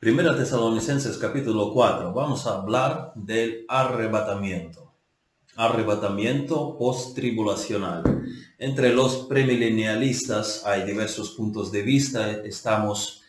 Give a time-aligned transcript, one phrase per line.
[0.00, 2.12] Primera Tesalonicenses capítulo 4.
[2.12, 4.92] Vamos a hablar del arrebatamiento.
[5.56, 8.04] Arrebatamiento post-tribulacional.
[8.58, 12.30] Entre los premilenialistas hay diversos puntos de vista.
[12.30, 13.22] Estamos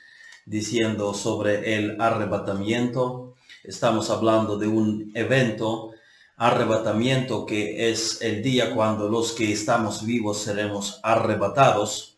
[0.46, 3.34] diciendo sobre el arrebatamiento.
[3.64, 5.94] Estamos hablando de un evento,
[6.38, 12.09] arrebatamiento, que es el día cuando los que estamos vivos seremos arrebatados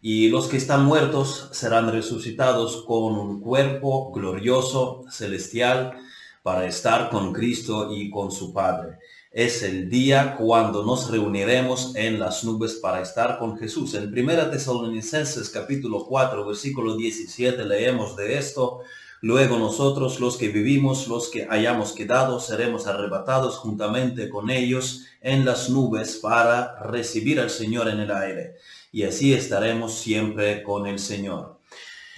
[0.00, 5.98] y los que están muertos serán resucitados con un cuerpo glorioso, celestial,
[6.42, 8.98] para estar con Cristo y con su Padre.
[9.32, 13.94] Es el día cuando nos reuniremos en las nubes para estar con Jesús.
[13.94, 18.80] En 1 Tesalonicenses capítulo 4, versículo 17 leemos de esto.
[19.20, 25.44] Luego nosotros, los que vivimos, los que hayamos quedado, seremos arrebatados juntamente con ellos en
[25.44, 28.54] las nubes para recibir al Señor en el aire
[28.92, 31.58] y así estaremos siempre con el Señor.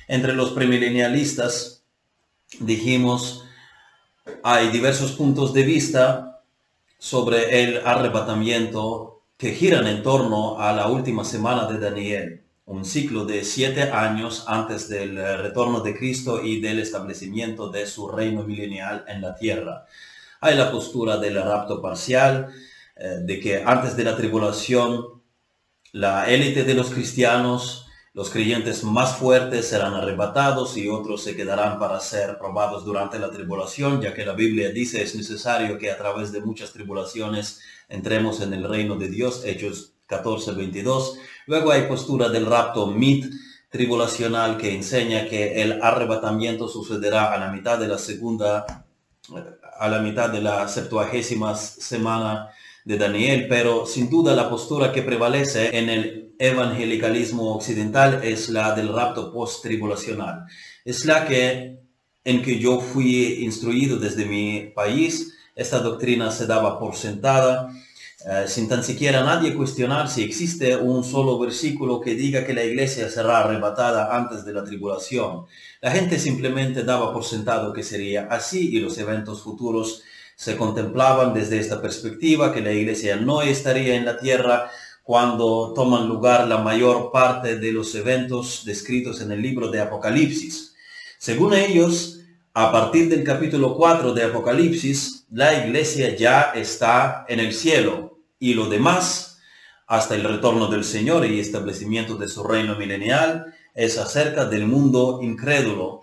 [0.09, 1.85] Entre los premilenialistas
[2.59, 3.45] dijimos,
[4.43, 6.43] hay diversos puntos de vista
[6.99, 13.25] sobre el arrebatamiento que giran en torno a la última semana de Daniel, un ciclo
[13.25, 19.05] de siete años antes del retorno de Cristo y del establecimiento de su reino milenial
[19.09, 19.87] en la tierra.
[20.41, 22.49] Hay la postura del rapto parcial,
[22.97, 25.20] eh, de que antes de la tribulación
[25.93, 31.79] la élite de los cristianos, los creyentes más fuertes serán arrebatados y otros se quedarán
[31.79, 35.97] para ser probados durante la tribulación, ya que la Biblia dice es necesario que a
[35.97, 41.19] través de muchas tribulaciones entremos en el reino de Dios, Hechos 14, 22.
[41.47, 43.33] Luego hay postura del rapto mit
[43.71, 48.85] tribulacional que enseña que el arrebatamiento sucederá a la mitad de la segunda,
[49.79, 52.51] a la mitad de la septuagésima semana
[52.91, 58.75] de Daniel, pero sin duda la postura que prevalece en el evangelicalismo occidental es la
[58.75, 60.47] del rapto post-tribulacional.
[60.85, 61.79] Es la que
[62.25, 65.35] en que yo fui instruido desde mi país.
[65.55, 67.71] Esta doctrina se daba por sentada,
[68.27, 72.65] eh, sin tan siquiera nadie cuestionar si existe un solo versículo que diga que la
[72.65, 75.47] iglesia será arrebatada antes de la tribulación.
[75.81, 80.03] La gente simplemente daba por sentado que sería así y los eventos futuros
[80.41, 84.71] se contemplaban desde esta perspectiva que la iglesia no estaría en la tierra
[85.03, 90.75] cuando toman lugar la mayor parte de los eventos descritos en el libro de Apocalipsis.
[91.19, 92.21] Según ellos,
[92.55, 98.55] a partir del capítulo 4 de Apocalipsis, la iglesia ya está en el cielo y
[98.55, 99.43] lo demás,
[99.87, 105.21] hasta el retorno del Señor y establecimiento de su reino milenial, es acerca del mundo
[105.21, 106.01] incrédulo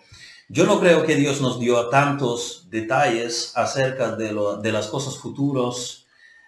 [0.50, 6.06] yo no creo que Dios nos dio tantos detalles acerca de, las cosas futuras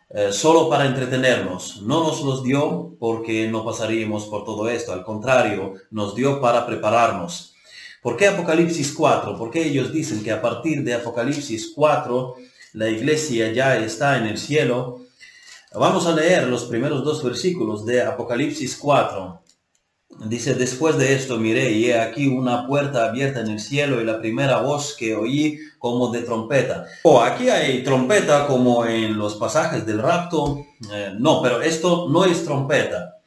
[0.09, 1.81] eh, solo para entretenernos.
[1.81, 4.93] No nos los dio porque no pasaríamos por todo esto.
[4.93, 7.53] Al contrario, nos dio para prepararnos.
[8.01, 9.37] ¿Por qué Apocalipsis 4?
[9.37, 12.35] Porque ellos dicen que a partir de Apocalipsis 4
[12.73, 15.01] la iglesia ya está en el cielo.
[15.73, 19.41] Vamos a leer los primeros dos versículos de Apocalipsis 4.
[20.17, 24.05] Dice, después de esto miré y he aquí una puerta abierta en el cielo y
[24.05, 26.85] la primera voz que oí como de trompeta.
[27.03, 30.65] Oh, aquí hay trompeta como en los pasajes del rapto.
[30.91, 33.19] Eh, no, pero esto no es trompeta.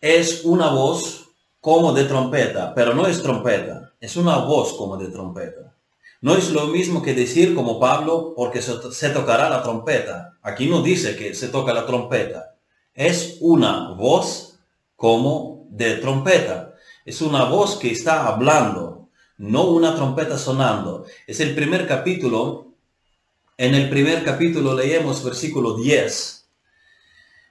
[0.00, 1.28] Es una voz
[1.60, 3.92] como de trompeta, pero no es trompeta.
[4.00, 5.74] Es una voz como de trompeta.
[6.20, 10.32] No es lo mismo que decir como Pablo, porque se, se tocará la trompeta.
[10.42, 12.56] Aquí no dice que se toca la trompeta.
[12.94, 14.58] Es una voz
[14.96, 16.74] como de trompeta.
[17.04, 19.08] Es una voz que está hablando,
[19.38, 21.04] no una trompeta sonando.
[21.26, 22.74] Es el primer capítulo.
[23.56, 26.48] En el primer capítulo leemos versículo 10.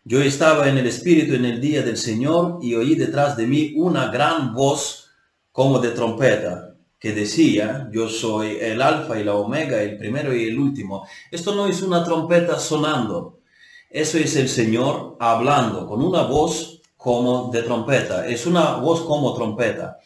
[0.05, 3.73] Yo estaba en el Espíritu en el día del Señor y oí detrás de mí
[3.75, 5.11] una gran voz
[5.51, 10.45] como de trompeta que decía, yo soy el alfa y la omega, el primero y
[10.45, 11.05] el último.
[11.29, 13.41] Esto no es una trompeta sonando.
[13.89, 19.33] Eso es el Señor hablando con una voz como de trompeta, es una voz como
[19.33, 19.99] trompeta.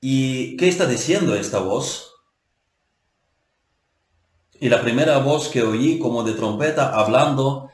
[0.00, 2.14] ¿Y qué está diciendo esta voz?
[4.58, 7.70] Y la primera voz que oí como de trompeta hablando,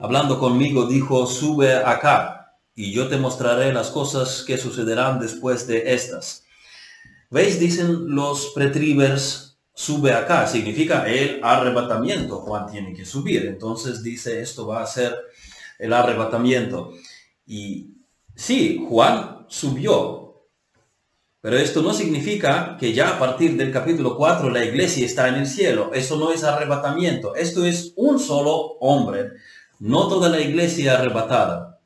[0.00, 5.94] hablando conmigo, dijo, sube acá y yo te mostraré las cosas que sucederán después de
[5.94, 6.42] estas.
[7.30, 7.60] ¿Veis?
[7.60, 12.40] Dicen los pretribers, sube acá, significa el arrebatamiento.
[12.40, 13.46] Juan tiene que subir.
[13.46, 15.14] Entonces dice, esto va a ser
[15.78, 16.92] el arrebatamiento.
[17.46, 17.94] Y
[18.34, 20.26] sí, Juan subió,
[21.46, 25.36] pero esto no significa que ya a partir del capítulo 4 la iglesia está en
[25.36, 25.92] el cielo.
[25.94, 27.36] Eso no es arrebatamiento.
[27.36, 29.30] Esto es un solo hombre,
[29.78, 31.78] no toda la iglesia arrebatada.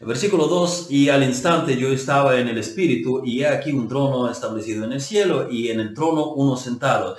[0.00, 4.30] Versículo 2, y al instante yo estaba en el Espíritu, y he aquí un trono
[4.30, 7.16] establecido en el cielo, y en el trono uno sentado.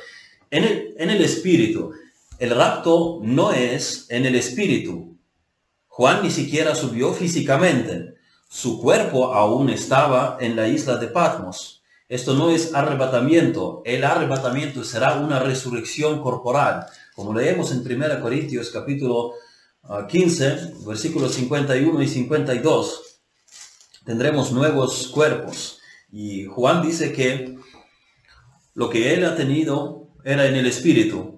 [0.50, 1.92] En el, en el Espíritu,
[2.40, 5.17] el rapto no es en el Espíritu.
[5.98, 8.14] Juan ni siquiera subió físicamente.
[8.48, 11.82] Su cuerpo aún estaba en la isla de Patmos.
[12.08, 13.82] Esto no es arrebatamiento.
[13.84, 16.86] El arrebatamiento será una resurrección corporal.
[17.16, 19.34] Como leemos en 1 Corintios capítulo
[20.08, 23.02] 15, ah, versículos 51 y 52,
[24.06, 25.80] tendremos nuevos cuerpos.
[26.12, 27.58] Y Juan dice que
[28.76, 31.37] lo que él ha tenido era en el espíritu.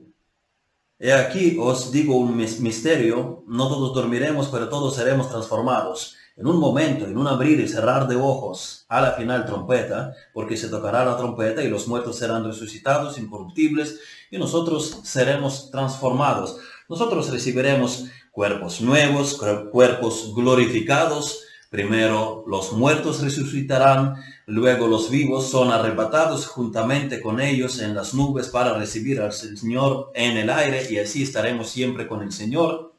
[0.99, 6.57] He aquí os digo un misterio, no todos dormiremos, pero todos seremos transformados en un
[6.57, 11.03] momento, en un abrir y cerrar de ojos, a la final trompeta, porque se tocará
[11.05, 13.99] la trompeta y los muertos serán resucitados, incorruptibles,
[14.31, 16.57] y nosotros seremos transformados.
[16.87, 19.37] Nosotros recibiremos cuerpos nuevos,
[19.71, 21.43] cuerpos glorificados.
[21.69, 24.15] Primero los muertos resucitarán,
[24.47, 30.11] luego los vivos son arrebatados juntamente con ellos en las nubes para recibir al Señor
[30.15, 32.95] en el aire y así estaremos siempre con el Señor.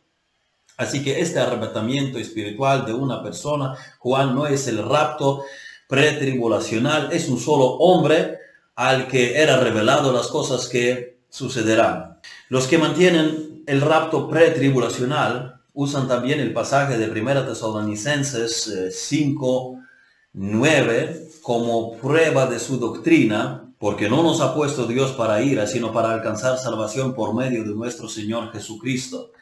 [0.77, 5.45] Así que este arrebatamiento espiritual de una persona, Juan, no es el rapto
[5.89, 8.39] pretribulacional, es un solo hombre
[8.77, 12.21] al que era revelado las cosas que sucederán.
[12.49, 19.87] Los que mantienen el rapto pretribulacional usan también el pasaje de 1 Tesalonicenses 5, eh,
[20.33, 25.93] 9 como prueba de su doctrina, porque no nos ha puesto Dios para ira, sino
[25.93, 29.33] para alcanzar salvación por medio de nuestro Señor Jesucristo.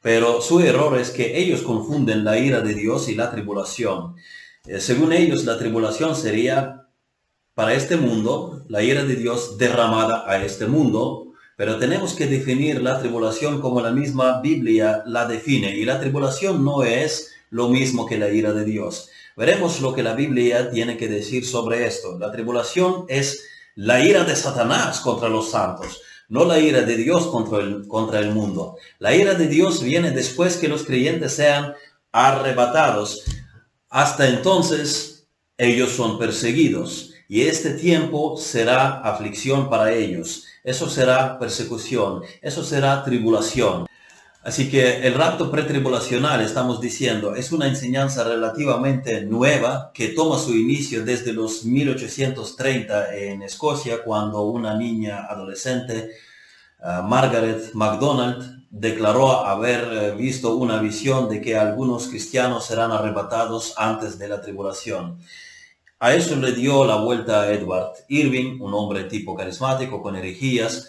[0.00, 4.14] Pero su error es que ellos confunden la ira de Dios y la tribulación.
[4.66, 6.86] Eh, según ellos, la tribulación sería
[7.54, 11.25] para este mundo, la ira de Dios derramada a este mundo,
[11.56, 15.76] pero tenemos que definir la tribulación como la misma Biblia la define.
[15.76, 19.08] Y la tribulación no es lo mismo que la ira de Dios.
[19.36, 22.18] Veremos lo que la Biblia tiene que decir sobre esto.
[22.18, 23.44] La tribulación es
[23.74, 28.18] la ira de Satanás contra los santos no la ira de Dios contra el, contra
[28.18, 28.76] el mundo.
[28.98, 31.74] La ira de Dios viene después que los creyentes sean
[32.12, 33.22] arrebatados.
[33.88, 40.44] Hasta entonces ellos son perseguidos y este tiempo será aflicción para ellos.
[40.66, 43.86] Eso será persecución, eso será tribulación.
[44.42, 50.56] Así que el rapto pretribulacional, estamos diciendo, es una enseñanza relativamente nueva que toma su
[50.56, 56.10] inicio desde los 1830 en Escocia, cuando una niña adolescente,
[56.80, 63.74] uh, Margaret MacDonald, declaró haber eh, visto una visión de que algunos cristianos serán arrebatados
[63.76, 65.20] antes de la tribulación.
[65.98, 70.88] A eso le dio la vuelta Edward Irving, un hombre tipo carismático con herejías,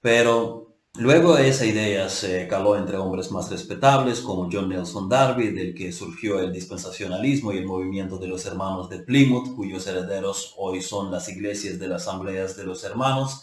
[0.00, 0.68] pero
[0.98, 5.92] Luego esa idea se caló entre hombres más respetables como John Nelson Darby, del que
[5.92, 11.12] surgió el dispensacionalismo y el movimiento de los hermanos de Plymouth, cuyos herederos hoy son
[11.12, 13.42] las iglesias de las asambleas de los hermanos.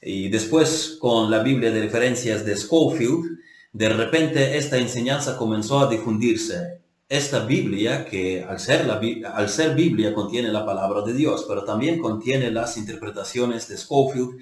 [0.00, 3.40] Y después con la Biblia de referencias de Schofield,
[3.72, 6.79] de repente esta enseñanza comenzó a difundirse.
[7.10, 9.00] Esta Biblia, que al ser, la,
[9.34, 14.38] al ser Biblia contiene la palabra de Dios, pero también contiene las interpretaciones de Schofield,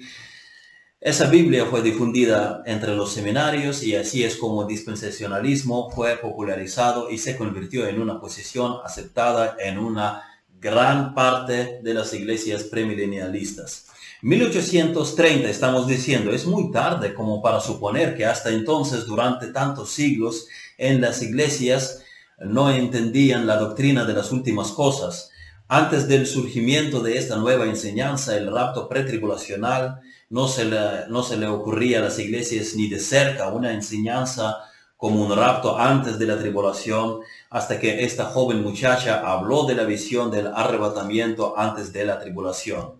[1.01, 7.09] esa Biblia fue difundida entre los seminarios y así es como el dispensacionalismo fue popularizado
[7.09, 10.23] y se convirtió en una posición aceptada en una
[10.61, 13.87] gran parte de las iglesias premilenialistas.
[14.21, 20.47] 1830 estamos diciendo, es muy tarde como para suponer que hasta entonces, durante tantos siglos,
[20.77, 21.98] en las iglesias
[22.41, 25.31] no entendían la doctrina de las últimas cosas.
[25.67, 31.37] Antes del surgimiento de esta nueva enseñanza, el rapto pretribulacional, no se, le, no se
[31.37, 34.57] le ocurría a las iglesias ni de cerca una enseñanza
[34.95, 39.85] como un rapto antes de la tribulación, hasta que esta joven muchacha habló de la
[39.85, 42.95] visión del arrebatamiento antes de la tribulación.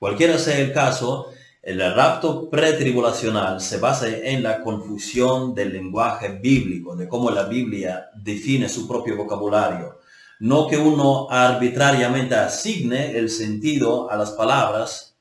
[0.00, 1.28] Cualquiera sea el caso,
[1.64, 8.10] el rapto pretribulacional se basa en la confusión del lenguaje bíblico, de cómo la Biblia
[8.14, 9.98] define su propio vocabulario.
[10.40, 15.16] No que uno arbitrariamente asigne el sentido a las palabras,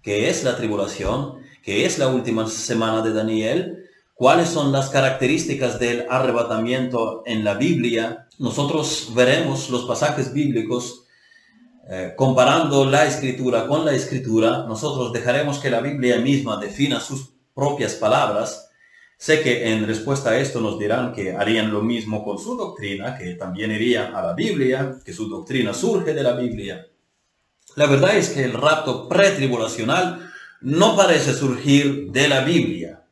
[0.00, 5.80] qué es la tribulación, qué es la última semana de Daniel, cuáles son las características
[5.80, 8.28] del arrebatamiento en la Biblia.
[8.38, 11.03] Nosotros veremos los pasajes bíblicos
[11.88, 14.64] eh, comparando la escritura con la escritura.
[14.66, 18.70] Nosotros dejaremos que la Biblia misma defina sus propias palabras.
[19.18, 23.16] Sé que en respuesta a esto nos dirán que harían lo mismo con su doctrina,
[23.16, 26.86] que también irían a la Biblia, que su doctrina surge de la Biblia.
[27.76, 33.03] La verdad es que el rapto pretribulacional no parece surgir de la Biblia.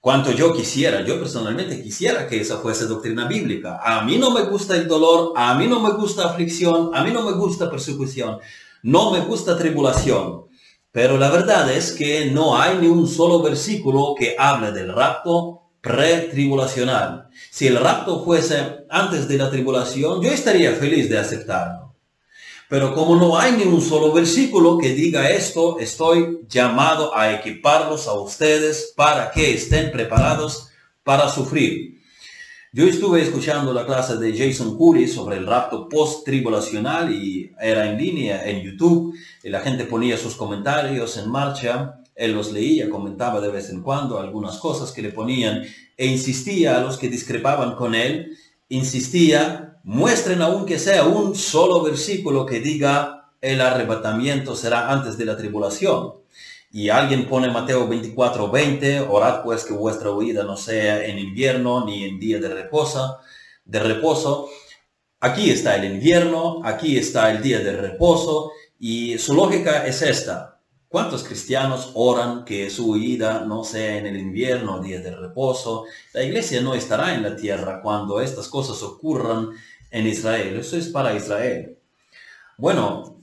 [0.00, 3.80] Cuanto yo quisiera, yo personalmente quisiera que esa fuese doctrina bíblica.
[3.82, 7.10] A mí no me gusta el dolor, a mí no me gusta aflicción, a mí
[7.12, 8.38] no me gusta persecución,
[8.82, 10.46] no me gusta tribulación.
[10.92, 15.70] Pero la verdad es que no hay ni un solo versículo que hable del rapto
[15.80, 17.28] pretribulacional.
[17.50, 21.89] Si el rapto fuese antes de la tribulación, yo estaría feliz de aceptarlo.
[22.70, 28.06] Pero como no hay ni un solo versículo que diga esto, estoy llamado a equiparlos
[28.06, 30.68] a ustedes para que estén preparados
[31.02, 32.00] para sufrir.
[32.72, 37.98] Yo estuve escuchando la clase de Jason Curry sobre el rapto post-tribulacional y era en
[37.98, 39.16] línea en YouTube.
[39.42, 42.00] Y la gente ponía sus comentarios en marcha.
[42.14, 45.64] Él los leía, comentaba de vez en cuando algunas cosas que le ponían
[45.96, 48.36] e insistía a los que discrepaban con él,
[48.68, 55.36] insistía, muestren aunque sea un solo versículo que diga el arrebatamiento será antes de la
[55.36, 56.20] tribulación
[56.72, 61.84] y alguien pone Mateo 24, 20, orad pues que vuestra huida no sea en invierno
[61.84, 62.48] ni en día de
[63.64, 64.48] de reposo.
[65.20, 70.59] Aquí está el invierno, aquí está el día de reposo y su lógica es esta.
[70.90, 75.84] ¿Cuántos cristianos oran que su huida no sea en el invierno, día de reposo?
[76.12, 79.50] La iglesia no estará en la tierra cuando estas cosas ocurran
[79.92, 80.58] en Israel.
[80.58, 81.78] Eso es para Israel.
[82.58, 83.20] Bueno,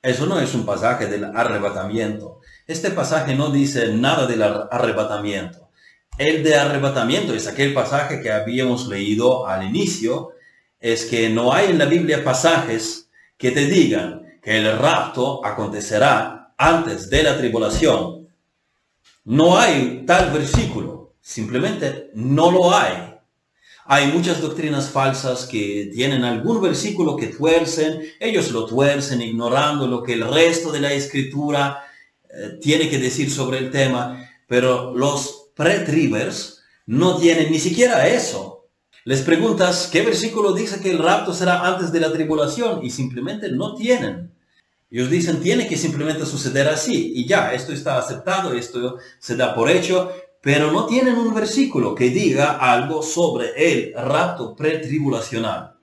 [0.00, 2.38] eso no es un pasaje del arrebatamiento.
[2.68, 5.70] Este pasaje no dice nada del arrebatamiento.
[6.18, 10.34] El de arrebatamiento es aquel pasaje que habíamos leído al inicio,
[10.78, 16.41] es que no hay en la Biblia pasajes que te digan que el rapto acontecerá
[16.56, 18.28] antes de la tribulación.
[19.24, 23.12] No hay tal versículo, simplemente no lo hay.
[23.84, 30.02] Hay muchas doctrinas falsas que tienen algún versículo que tuercen, ellos lo tuercen ignorando lo
[30.02, 31.84] que el resto de la escritura
[32.28, 38.66] eh, tiene que decir sobre el tema, pero los pre-tribers no tienen ni siquiera eso.
[39.04, 43.50] Les preguntas qué versículo dice que el rapto será antes de la tribulación y simplemente
[43.50, 44.32] no tienen.
[44.92, 49.54] Ellos dicen, tiene que simplemente suceder así y ya, esto está aceptado, esto se da
[49.54, 55.78] por hecho, pero no tienen un versículo que diga algo sobre el rapto pretribulacional.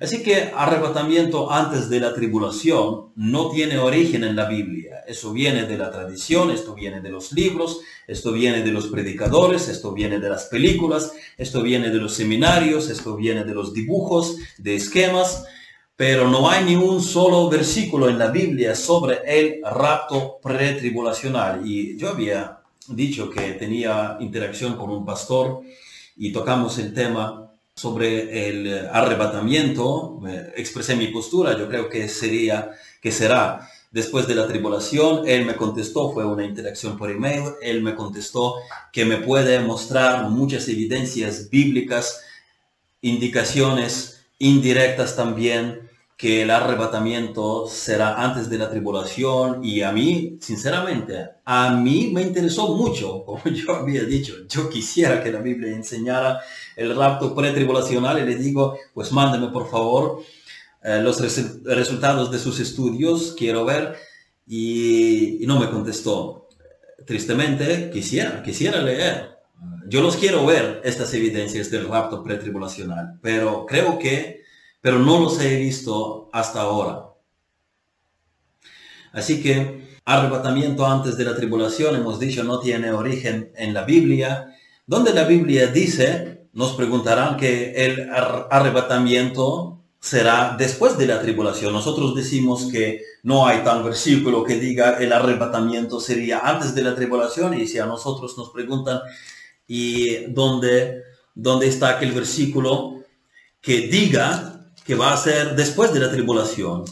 [0.00, 5.02] Así que arrebatamiento antes de la tribulación no tiene origen en la Biblia.
[5.08, 9.68] Eso viene de la tradición, esto viene de los libros, esto viene de los predicadores,
[9.68, 14.36] esto viene de las películas, esto viene de los seminarios, esto viene de los dibujos,
[14.58, 15.44] de esquemas,
[16.02, 21.64] pero no hay ni un solo versículo en la Biblia sobre el rapto pretribulacional.
[21.64, 25.60] Y yo había dicho que tenía interacción con un pastor
[26.16, 30.20] y tocamos el tema sobre el arrebatamiento,
[30.56, 35.28] expresé mi postura, yo creo que sería, que será después de la tribulación.
[35.28, 38.56] Él me contestó, fue una interacción por email, él me contestó
[38.92, 42.22] que me puede mostrar muchas evidencias bíblicas,
[43.02, 45.81] indicaciones indirectas también
[46.22, 52.22] que el arrebatamiento será antes de la tribulación y a mí, sinceramente, a mí me
[52.22, 56.38] interesó mucho, como yo había dicho, yo quisiera que la Biblia enseñara
[56.76, 60.22] el rapto pretribulacional y le digo, pues mándeme por favor
[60.84, 61.20] eh, los
[61.64, 63.96] resultados de sus estudios, quiero ver,
[64.46, 66.46] y, y no me contestó.
[67.04, 69.38] Tristemente, quisiera, quisiera leer.
[69.88, 74.41] Yo los quiero ver, estas evidencias del rapto pretribulacional, pero creo que
[74.82, 77.06] pero no los he visto hasta ahora.
[79.12, 84.54] Así que arrebatamiento antes de la tribulación, hemos dicho, no tiene origen en la Biblia.
[84.86, 91.72] Donde la Biblia dice, nos preguntarán que el arrebatamiento será después de la tribulación.
[91.72, 96.96] Nosotros decimos que no hay tan versículo que diga el arrebatamiento sería antes de la
[96.96, 98.98] tribulación y si a nosotros nos preguntan
[99.68, 101.02] y dónde,
[101.36, 103.04] dónde está aquel versículo
[103.60, 106.84] que diga que va a ser después de la tribulación.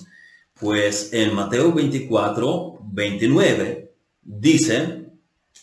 [0.58, 3.92] Pues en Mateo 24, 29
[4.22, 5.06] dice,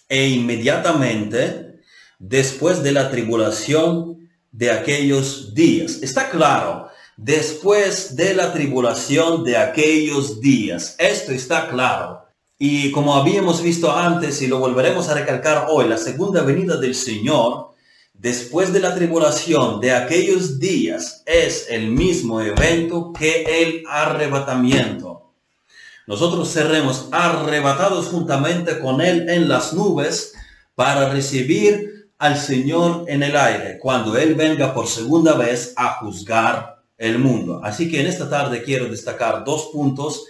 [0.09, 1.81] e inmediatamente
[2.19, 5.99] después de la tribulación de aquellos días.
[6.01, 10.95] Está claro, después de la tribulación de aquellos días.
[10.97, 12.23] Esto está claro.
[12.57, 16.95] Y como habíamos visto antes y lo volveremos a recalcar hoy, la segunda venida del
[16.95, 17.71] Señor
[18.17, 25.33] después de la tribulación de aquellos días es el mismo evento que el arrebatamiento.
[26.07, 30.33] Nosotros seremos arrebatados juntamente con Él en las nubes
[30.73, 36.81] para recibir al Señor en el aire, cuando Él venga por segunda vez a juzgar
[36.97, 37.61] el mundo.
[37.63, 40.25] Así que en esta tarde quiero destacar dos puntos,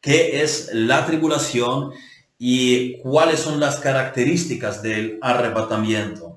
[0.00, 1.92] que es la tribulación
[2.38, 6.31] y cuáles son las características del arrebatamiento.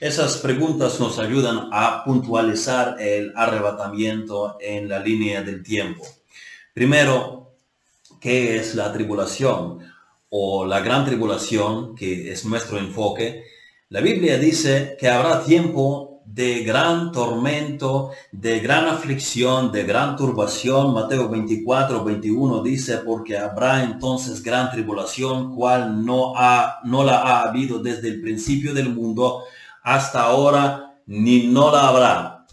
[0.00, 6.04] Esas preguntas nos ayudan a puntualizar el arrebatamiento en la línea del tiempo.
[6.72, 7.54] Primero,
[8.20, 9.80] ¿qué es la tribulación?
[10.30, 13.44] O la gran tribulación, que es nuestro enfoque.
[13.88, 20.92] La Biblia dice que habrá tiempo de gran tormento, de gran aflicción, de gran turbación.
[20.92, 27.48] Mateo 24, 21 dice, porque habrá entonces gran tribulación, cual no, ha, no la ha
[27.48, 29.44] habido desde el principio del mundo
[29.82, 32.46] hasta ahora, ni no la habrá.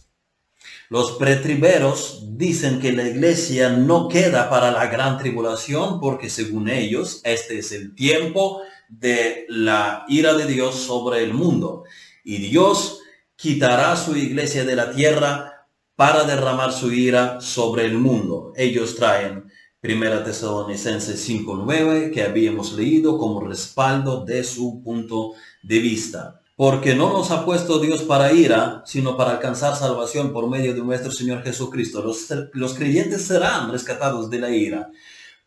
[0.90, 7.22] Los pretriberos dicen que la iglesia no queda para la gran tribulación porque según ellos
[7.24, 11.86] este es el tiempo de la ira de Dios sobre el mundo.
[12.24, 13.00] Y Dios
[13.36, 18.54] quitará su iglesia de la tierra para derramar su ira sobre el mundo.
[18.56, 26.42] Ellos traen Primera Tesalonicenses 5.9 que habíamos leído como respaldo de su punto de vista.
[26.56, 30.82] Porque no nos ha puesto Dios para ira, sino para alcanzar salvación por medio de
[30.82, 32.02] nuestro Señor Jesucristo.
[32.02, 34.90] Los, los creyentes serán rescatados de la ira.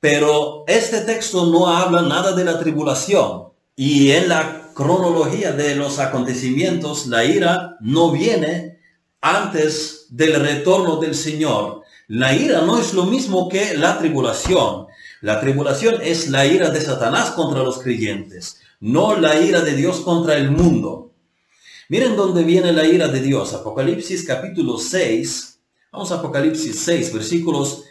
[0.00, 3.48] Pero este texto no habla nada de la tribulación.
[3.74, 8.78] Y en la cronología de los acontecimientos, la ira no viene
[9.20, 11.82] antes del retorno del Señor.
[12.06, 14.87] La ira no es lo mismo que la tribulación.
[15.20, 20.00] La tribulación es la ira de Satanás contra los creyentes, no la ira de Dios
[20.00, 21.10] contra el mundo.
[21.88, 23.52] Miren dónde viene la ira de Dios.
[23.52, 25.58] Apocalipsis capítulo 6.
[25.90, 27.82] Vamos a Apocalipsis 6, versículos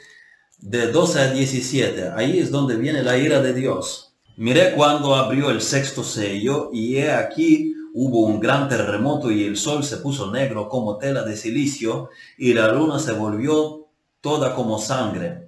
[0.60, 2.12] de 12 a 17.
[2.16, 4.14] Ahí es donde viene la ira de Dios.
[4.38, 9.58] Miré cuando abrió el sexto sello y he aquí hubo un gran terremoto y el
[9.58, 13.88] sol se puso negro como tela de silicio y la luna se volvió
[14.22, 15.47] toda como sangre.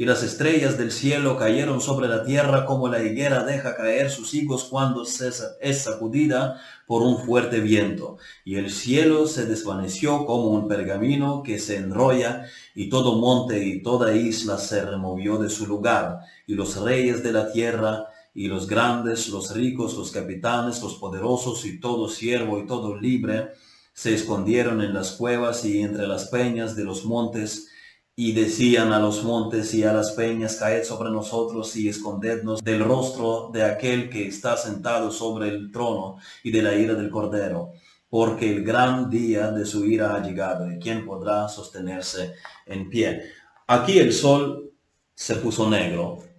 [0.00, 4.32] Y las estrellas del cielo cayeron sobre la tierra como la higuera deja caer sus
[4.32, 8.16] higos cuando es sacudida por un fuerte viento.
[8.42, 13.82] Y el cielo se desvaneció como un pergamino que se enrolla, y todo monte y
[13.82, 16.20] toda isla se removió de su lugar.
[16.46, 21.66] Y los reyes de la tierra y los grandes, los ricos, los capitanes, los poderosos
[21.66, 23.50] y todo siervo y todo libre
[23.92, 27.69] se escondieron en las cuevas y entre las peñas de los montes
[28.16, 32.84] y decían a los montes y a las peñas, caed sobre nosotros y escondednos del
[32.84, 37.72] rostro de aquel que está sentado sobre el trono y de la ira del cordero,
[38.08, 42.34] porque el gran día de su ira ha llegado y quién podrá sostenerse
[42.66, 43.22] en pie.
[43.66, 44.72] Aquí el sol
[45.14, 46.30] se puso negro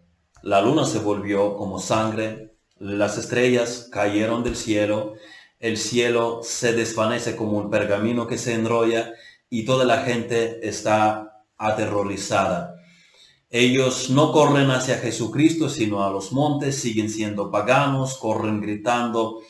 [0.43, 5.13] la luna se volvió como sangre, las estrellas cayeron del cielo,
[5.59, 9.13] el cielo se desvanece como un pergamino que se enrolla
[9.51, 11.30] y toda la gente está
[11.61, 12.75] aterrorizada.
[13.49, 19.41] Ellos no corren hacia Jesucristo, sino a los montes, siguen siendo paganos, corren gritando,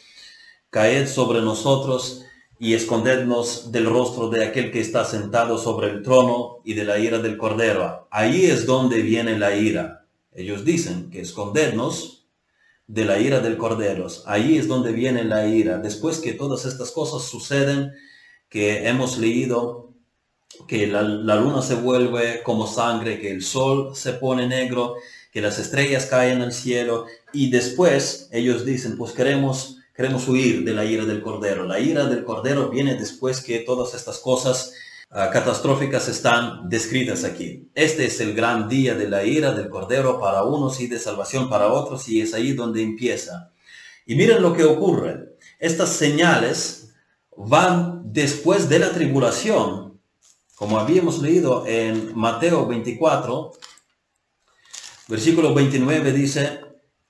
[0.70, 2.26] caed sobre nosotros
[2.60, 7.00] y escondednos del rostro de aquel que está sentado sobre el trono y de la
[7.00, 8.08] ira del cordero.
[8.12, 10.06] Ahí es donde viene la ira.
[10.34, 12.22] Ellos dicen que escondernos
[12.88, 14.08] de la ira del Cordero.
[14.26, 15.78] Ahí es donde viene la ira.
[15.78, 17.92] Después que todas estas cosas suceden,
[18.50, 19.91] que hemos leído
[20.68, 24.96] que la, luna se vuelve como sangre, que el sol se pone negro,
[25.32, 30.74] que las estrellas caen al cielo, y después ellos dicen, pues queremos, queremos huir de
[30.74, 31.66] la ira del Cordero.
[31.66, 34.74] La ira del Cordero viene después que todas estas cosas
[35.14, 37.70] Ah, catastróficas están descritas aquí.
[37.76, 41.50] Este es el gran día de la ira del Cordero para unos y de salvación
[41.50, 43.52] para otros y es ahí donde empieza.
[44.06, 45.36] Y miren lo que ocurre.
[45.60, 46.94] Estas señales
[47.36, 49.91] van después de la tribulación.
[50.62, 53.52] Como habíamos leído en Mateo 24,
[55.08, 56.60] versículo 29 dice,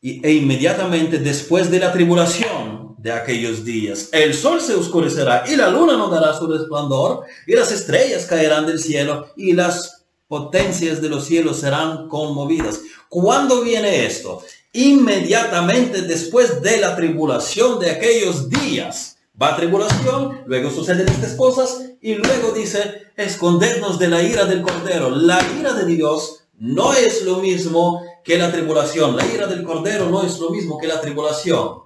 [0.01, 4.07] e inmediatamente después de la tribulación, de aquellos días.
[4.13, 8.65] El sol se oscurecerá y la luna no dará su resplandor y las estrellas caerán
[8.65, 12.79] del cielo y las potencias de los cielos serán conmovidas.
[13.09, 14.43] ¿Cuándo viene esto?
[14.71, 19.17] Inmediatamente después de la tribulación de aquellos días.
[19.41, 25.09] Va tribulación, luego suceden estas cosas y luego dice, escondernos de la ira del Cordero.
[25.09, 29.15] La ira de Dios no es lo mismo que la tribulación.
[29.15, 31.81] La ira del Cordero no es lo mismo que la tribulación.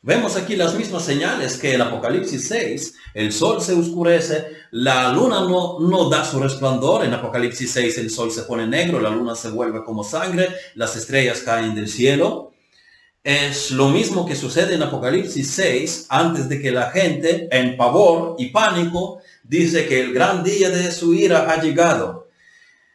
[0.00, 2.94] Vemos aquí las mismas señales que en Apocalipsis 6.
[3.12, 7.04] El sol se oscurece, la luna no, no da su resplandor.
[7.04, 10.96] En Apocalipsis 6 el sol se pone negro, la luna se vuelve como sangre, las
[10.96, 12.51] estrellas caen del cielo.
[13.24, 18.34] Es lo mismo que sucede en Apocalipsis 6 antes de que la gente en pavor
[18.36, 22.28] y pánico dice que el gran día de su ira ha llegado.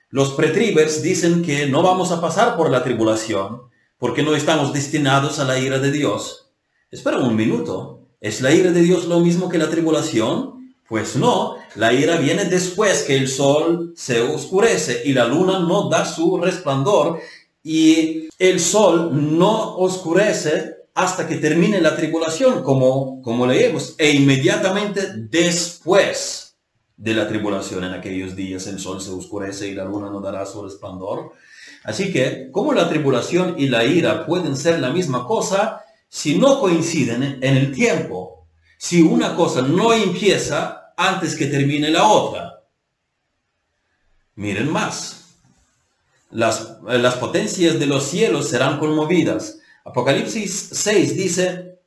[0.09, 3.61] Los pretribers dicen que no vamos a pasar por la tribulación
[3.97, 6.49] porque no estamos destinados a la ira de Dios.
[6.91, 8.01] Espera un minuto.
[8.19, 10.75] ¿Es la ira de Dios lo mismo que la tribulación?
[10.89, 15.87] Pues no, la ira viene después que el sol se oscurece y la luna no
[15.87, 17.21] da su resplandor
[17.67, 25.01] y el sol no oscurece hasta que termine la tribulación, como, como leemos, e inmediatamente
[25.29, 26.55] después
[26.95, 30.45] de la tribulación en aquellos días el sol se oscurece y la luna no dará
[30.45, 31.33] su resplandor.
[31.83, 36.61] Así que, como la tribulación y la ira pueden ser la misma cosa si no
[36.61, 38.47] coinciden en el tiempo?
[38.77, 42.63] Si una cosa no empieza antes que termine la otra.
[44.35, 45.16] Miren más.
[46.29, 49.59] Las, las potencias de los cielos serán conmovidas.
[49.85, 51.77] Apocalipsis 6 dice,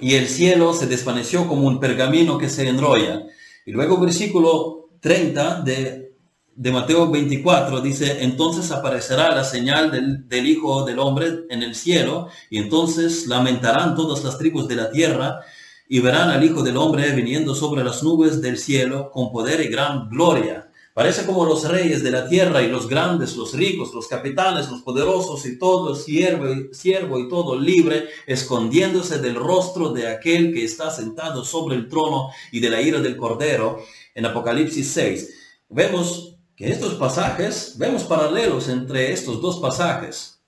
[0.00, 3.24] y el cielo se desvaneció como un pergamino que se enrolla.
[3.66, 6.12] Y luego versículo 30 de,
[6.54, 11.74] de Mateo 24 dice, entonces aparecerá la señal del, del, Hijo del Hombre en el
[11.74, 15.40] cielo, y entonces lamentarán todas las tribus de la tierra,
[15.88, 19.68] y verán al Hijo del Hombre viniendo sobre las nubes del cielo con poder y
[19.68, 20.69] gran gloria.
[20.92, 24.82] Parece como los reyes de la tierra y los grandes, los ricos, los capitanes, los
[24.82, 30.90] poderosos y todo siervo, siervo y todo libre, escondiéndose del rostro de aquel que está
[30.90, 33.78] sentado sobre el trono y de la ira del cordero
[34.16, 35.34] en Apocalipsis 6.
[35.68, 40.39] Vemos que estos pasajes, vemos paralelos entre estos dos pasajes.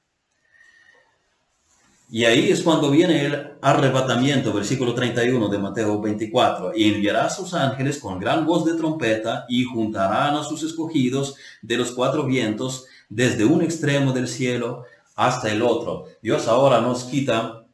[2.14, 6.72] Y ahí es cuando viene el arrebatamiento, versículo 31 de Mateo 24.
[6.76, 11.36] Y enviará a sus ángeles con gran voz de trompeta y juntarán a sus escogidos
[11.62, 14.84] de los cuatro vientos desde un extremo del cielo
[15.16, 16.04] hasta el otro.
[16.20, 17.64] Dios ahora nos quita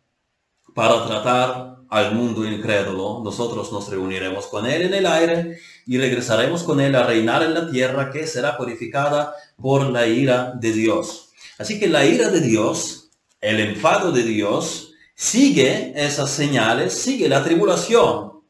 [0.73, 3.21] para tratar al mundo incrédulo.
[3.25, 7.55] Nosotros nos reuniremos con Él en el aire y regresaremos con Él a reinar en
[7.55, 11.31] la tierra que será purificada por la ira de Dios.
[11.59, 12.98] Así que la ira de Dios
[13.41, 18.43] el enfado de Dios sigue esas señales, sigue la tribulación.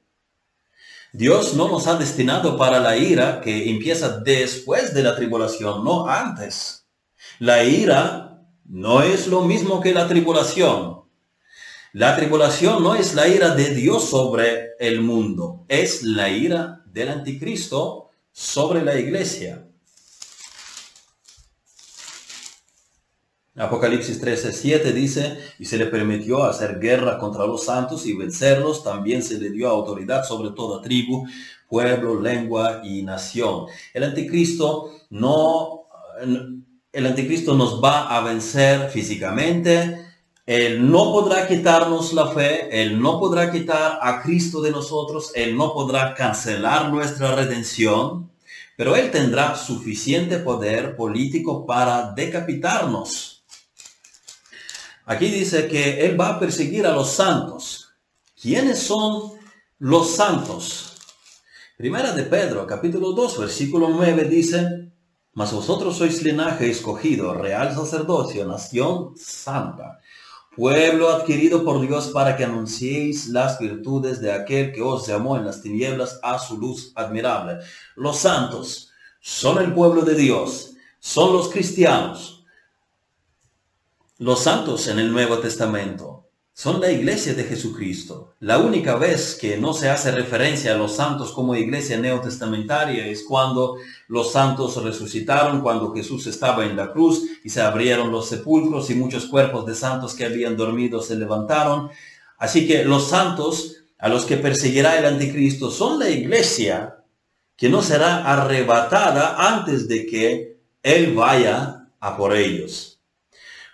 [1.13, 6.07] Dios no nos ha destinado para la ira que empieza después de la tribulación, no
[6.07, 6.87] antes.
[7.39, 10.99] La ira no es lo mismo que la tribulación.
[11.93, 17.09] La tribulación no es la ira de Dios sobre el mundo, es la ira del
[17.09, 19.68] anticristo sobre la iglesia.
[23.59, 28.85] Apocalipsis 13, 7 dice, y se le permitió hacer guerra contra los santos y vencerlos,
[28.85, 31.27] también se le dio autoridad sobre toda tribu,
[31.69, 33.67] pueblo, lengua y nación.
[33.93, 35.87] El anticristo no,
[36.93, 40.09] el anticristo nos va a vencer físicamente,
[40.49, 45.55] él no podrá quitarnos la fe, Él no podrá quitar a Cristo de nosotros, Él
[45.55, 48.31] no podrá cancelar nuestra redención,
[48.75, 53.38] pero Él tendrá suficiente poder político para decapitarnos.
[55.11, 57.95] Aquí dice que Él va a perseguir a los santos.
[58.39, 59.33] ¿Quiénes son
[59.79, 60.99] los santos?
[61.79, 64.93] Primera de Pedro, capítulo 2, versículo 9 dice,
[65.33, 69.99] Mas vosotros sois linaje escogido, real sacerdocio, nación santa,
[70.55, 75.47] pueblo adquirido por Dios para que anunciéis las virtudes de aquel que os llamó en
[75.47, 77.61] las tinieblas a su luz admirable.
[77.97, 78.91] Los santos
[79.21, 82.38] son el pueblo de Dios, son los cristianos,
[84.21, 88.35] los santos en el Nuevo Testamento son la iglesia de Jesucristo.
[88.41, 93.23] La única vez que no se hace referencia a los santos como iglesia neotestamentaria es
[93.23, 93.77] cuando
[94.09, 98.97] los santos resucitaron, cuando Jesús estaba en la cruz y se abrieron los sepulcros y
[98.97, 101.89] muchos cuerpos de santos que habían dormido se levantaron.
[102.39, 107.05] Así que los santos a los que perseguirá el anticristo son la iglesia
[107.57, 112.88] que no será arrebatada antes de que Él vaya a por ellos.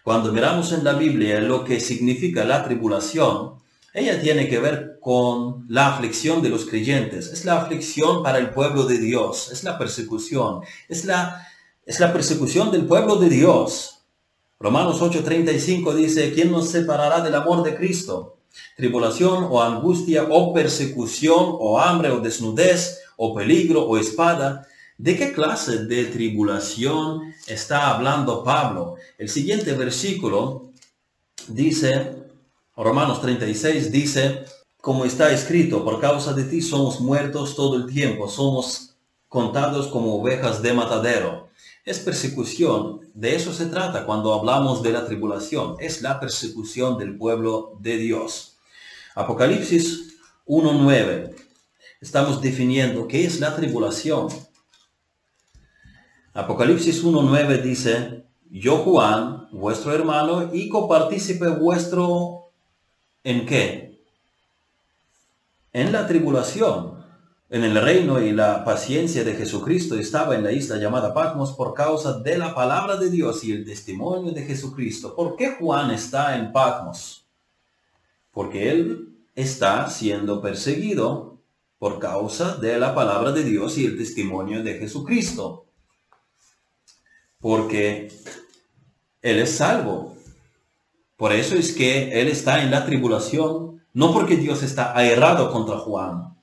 [0.04, 3.54] Cuando miramos en la Biblia lo que significa la tribulación,
[3.94, 7.28] ella tiene que ver con la aflicción de los creyentes.
[7.28, 9.50] Es la aflicción para el pueblo de Dios.
[9.50, 10.60] Es la persecución.
[10.90, 11.48] Es la,
[11.86, 14.02] es la persecución del pueblo de Dios.
[14.60, 18.36] Romanos 8:35 dice, ¿quién nos separará del amor de Cristo?
[18.76, 24.68] Tribulación o angustia o persecución o hambre o desnudez o peligro o espada.
[24.96, 28.94] ¿De qué clase de tribulación está hablando Pablo?
[29.18, 30.70] El siguiente versículo
[31.48, 32.14] dice,
[32.76, 34.44] Romanos 36 dice,
[34.80, 38.94] como está escrito, por causa de ti somos muertos todo el tiempo, somos
[39.28, 41.48] contados como ovejas de matadero.
[41.84, 47.18] Es persecución, de eso se trata cuando hablamos de la tribulación, es la persecución del
[47.18, 48.58] pueblo de Dios.
[49.16, 51.34] Apocalipsis 1.9,
[52.00, 54.28] estamos definiendo qué es la tribulación.
[56.36, 62.50] Apocalipsis 1.9 dice, yo Juan, vuestro hermano y copartícipe vuestro,
[63.22, 64.02] ¿en qué?
[65.72, 67.04] En la tribulación,
[67.50, 71.72] en el reino y la paciencia de Jesucristo estaba en la isla llamada Patmos por
[71.72, 75.14] causa de la palabra de Dios y el testimonio de Jesucristo.
[75.14, 77.28] ¿Por qué Juan está en Patmos?
[78.32, 81.38] Porque él está siendo perseguido
[81.78, 85.63] por causa de la palabra de Dios y el testimonio de Jesucristo.
[87.44, 88.10] Porque
[89.20, 90.16] él es salvo.
[91.18, 95.76] Por eso es que él está en la tribulación, no porque Dios está airado contra
[95.76, 96.38] Juan.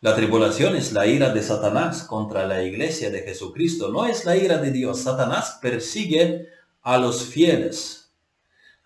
[0.00, 4.38] La tribulación es la ira de Satanás contra la iglesia de Jesucristo, no es la
[4.38, 5.00] ira de Dios.
[5.00, 6.48] Satanás persigue
[6.80, 8.10] a los fieles.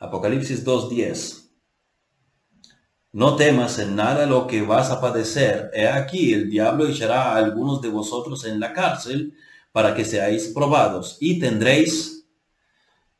[0.01, 1.45] Apocalipsis 2.10.
[3.13, 5.71] No temas en nada lo que vas a padecer.
[5.75, 9.37] He aquí, el diablo echará a algunos de vosotros en la cárcel
[9.73, 12.27] para que seáis probados y tendréis,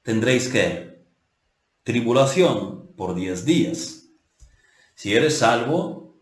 [0.03, 1.05] tendréis que
[1.83, 4.09] tribulación por diez días.
[4.95, 6.17] Si eres salvo,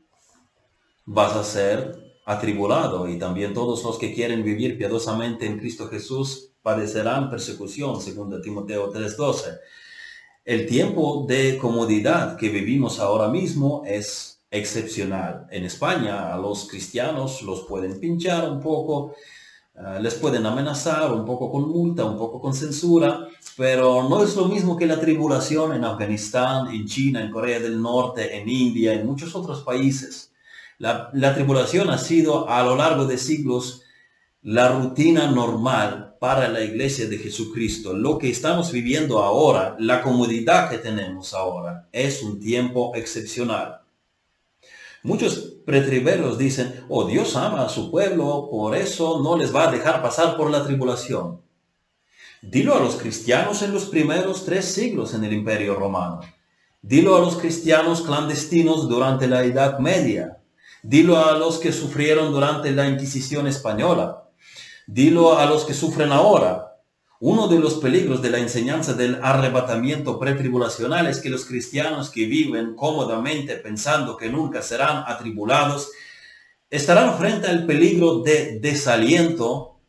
[1.04, 6.52] vas a ser atribulado y también todos los que quieren vivir piadosamente en Cristo Jesús
[6.62, 9.58] padecerán persecución, según Timoteo 3:12.
[10.44, 15.46] El tiempo de comodidad que vivimos ahora mismo es excepcional.
[15.50, 19.14] En España a los cristianos los pueden pinchar un poco,
[19.78, 24.36] eh, les pueden amenazar un poco con multa, un poco con censura, pero no es
[24.36, 28.92] lo mismo que la tribulación en Afganistán, en China, en Corea del Norte, en India,
[28.94, 30.32] en muchos otros países.
[30.78, 33.82] La tribulación ha sido a lo largo de siglos
[34.42, 37.92] la rutina normal para la iglesia de Jesucristo.
[37.92, 43.80] Lo que estamos viviendo ahora, la comodidad que tenemos ahora, es un tiempo excepcional.
[45.02, 49.72] Muchos pretriberos dicen, oh Dios ama a su pueblo, por eso no les va a
[49.72, 51.40] dejar pasar por la tribulación.
[52.42, 56.20] Dilo a los cristianos en los primeros tres siglos en el imperio romano.
[56.82, 60.38] Dilo a los cristianos clandestinos durante la Edad Media.
[60.82, 64.30] Dilo a los que sufrieron durante la Inquisición española.
[64.86, 66.67] Dilo a los que sufren ahora.
[67.20, 72.26] Uno de los peligros de la enseñanza del arrebatamiento pretribulacional es que los cristianos que
[72.26, 75.90] viven cómodamente pensando que nunca serán atribulados,
[76.70, 79.80] estarán frente al peligro de desaliento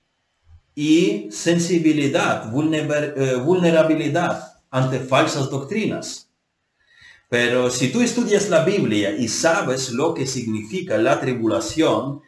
[0.73, 6.31] y sensibilidad, eh, vulnerabilidad ante falsas doctrinas.
[7.29, 12.21] Pero si tú estudias la Biblia y sabes lo que significa la tribulación,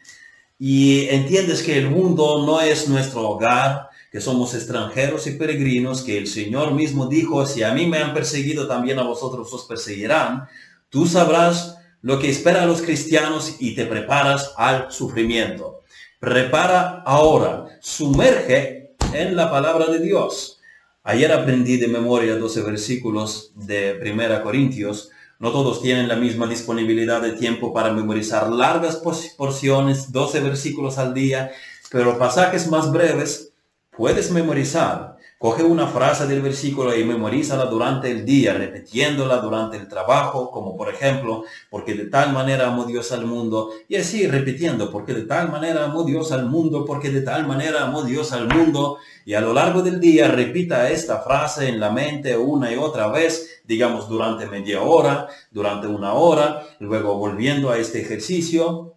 [0.60, 6.18] y entiendes que el mundo no es nuestro hogar, que somos extranjeros y peregrinos, que
[6.18, 10.48] el Señor mismo dijo, si a mí me han perseguido, también a vosotros os perseguirán,
[10.90, 15.80] tú sabrás lo que espera a los cristianos y te preparas al sufrimiento.
[16.20, 20.60] Prepara ahora, sumerge en la palabra de Dios.
[21.04, 27.22] Ayer aprendí de memoria 12 versículos de 1 Corintios, no todos tienen la misma disponibilidad
[27.22, 29.02] de tiempo para memorizar largas
[29.36, 31.50] porciones, 12 versículos al día,
[31.90, 33.51] pero pasajes más breves
[33.96, 35.16] puedes memorizar.
[35.38, 40.76] Coge una frase del versículo y memorízala durante el día, repitiéndola durante el trabajo, como
[40.76, 45.22] por ejemplo, porque de tal manera amó Dios al mundo, y así repitiendo, porque de
[45.22, 49.34] tal manera amó Dios al mundo, porque de tal manera amó Dios al mundo, y
[49.34, 53.62] a lo largo del día repita esta frase en la mente una y otra vez,
[53.64, 58.91] digamos durante media hora, durante una hora, luego volviendo a este ejercicio.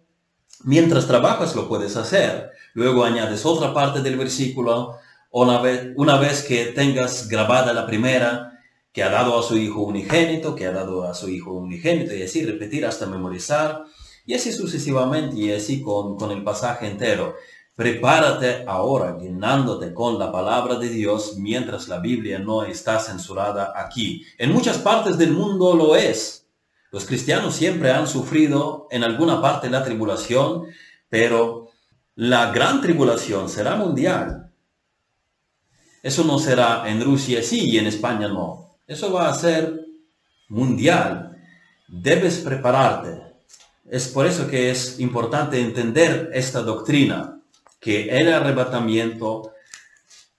[0.66, 2.50] Mientras trabajas lo puedes hacer.
[2.74, 4.96] Luego añades otra parte del versículo
[5.30, 8.58] una vez, una vez que tengas grabada la primera,
[8.92, 12.24] que ha dado a su hijo unigénito, que ha dado a su hijo unigénito, y
[12.24, 13.84] así repetir hasta memorizar,
[14.24, 17.36] y así sucesivamente, y así con, con el pasaje entero.
[17.76, 24.24] Prepárate ahora llenándote con la palabra de Dios mientras la Biblia no está censurada aquí.
[24.36, 26.45] En muchas partes del mundo lo es.
[26.96, 30.64] Los cristianos siempre han sufrido en alguna parte la tribulación,
[31.10, 31.68] pero
[32.14, 34.50] la gran tribulación será mundial.
[36.02, 38.78] Eso no será en Rusia sí y en España no.
[38.86, 39.78] Eso va a ser
[40.48, 41.36] mundial.
[41.86, 43.20] Debes prepararte.
[43.90, 47.42] Es por eso que es importante entender esta doctrina,
[47.78, 49.52] que el arrebatamiento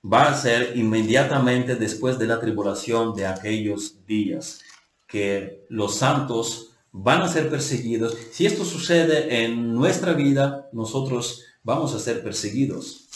[0.03, 4.61] va a ser inmediatamente después de la tribulación de aquellos días,
[5.07, 8.15] que los santos van a ser perseguidos.
[8.31, 13.07] Si esto sucede en nuestra vida, nosotros vamos a ser perseguidos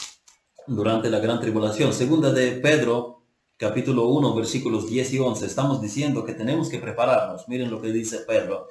[0.67, 1.93] durante la gran tribulación.
[1.93, 3.23] Segunda de Pedro,
[3.58, 5.45] capítulo 1, versículos 10 y 11.
[5.45, 7.47] Estamos diciendo que tenemos que prepararnos.
[7.47, 8.67] Miren lo que dice Pedro.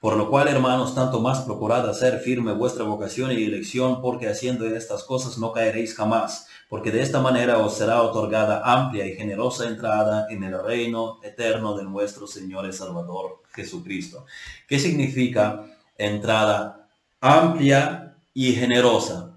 [0.00, 4.66] Por lo cual, hermanos, tanto más procurad hacer firme vuestra vocación y elección, porque haciendo
[4.66, 6.46] estas cosas no caeréis jamás.
[6.68, 11.76] Porque de esta manera os será otorgada amplia y generosa entrada en el reino eterno
[11.76, 14.26] de nuestro Señor y Salvador Jesucristo.
[14.68, 15.64] ¿Qué significa
[15.96, 16.88] entrada
[17.20, 19.36] amplia y generosa?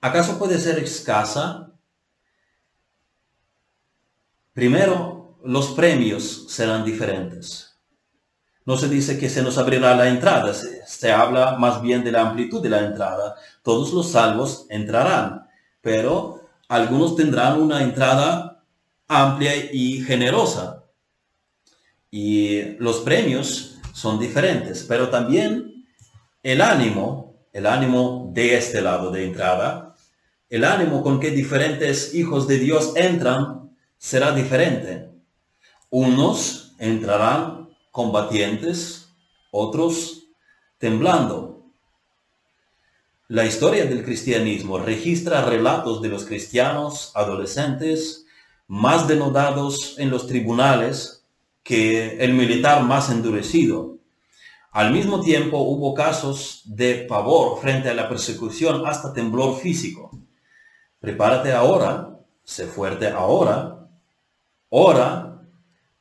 [0.00, 1.70] ¿Acaso puede ser escasa?
[4.52, 7.68] Primero, los premios serán diferentes.
[8.64, 12.20] No se dice que se nos abrirá la entrada, se, habla más bien de la
[12.20, 13.34] amplitud de la entrada.
[13.62, 15.48] Todos los salvos entrarán,
[15.80, 18.62] pero algunos tendrán una entrada
[19.08, 20.84] amplia y generosa.
[22.10, 25.86] Y los premios son diferentes, pero también
[26.42, 29.94] el ánimo, el ánimo de este lado de entrada,
[30.48, 35.10] el ánimo con que diferentes hijos de Dios entran será diferente.
[35.90, 39.08] Unos entrarán combatientes,
[39.50, 40.28] otros
[40.78, 41.47] temblando.
[43.30, 48.24] La historia del cristianismo registra relatos de los cristianos adolescentes
[48.66, 51.26] más denodados en los tribunales
[51.62, 53.98] que el militar más endurecido.
[54.70, 60.10] Al mismo tiempo hubo casos de pavor frente a la persecución hasta temblor físico.
[60.98, 63.90] Prepárate ahora, sé fuerte ahora,
[64.70, 65.42] ora,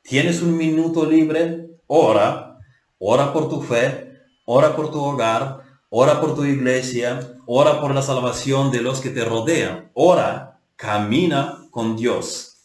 [0.01, 2.57] tienes un minuto libre, ora,
[2.99, 4.13] ora por tu fe,
[4.45, 9.09] ora por tu hogar, ora por tu iglesia, ora por la salvación de los que
[9.09, 12.57] te rodean, ora, camina con Dios.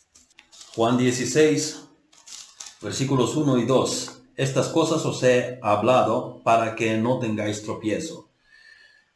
[0.75, 1.83] Juan 16,
[2.81, 4.23] versículos 1 y 2.
[4.37, 8.31] Estas cosas os he hablado para que no tengáis tropiezo.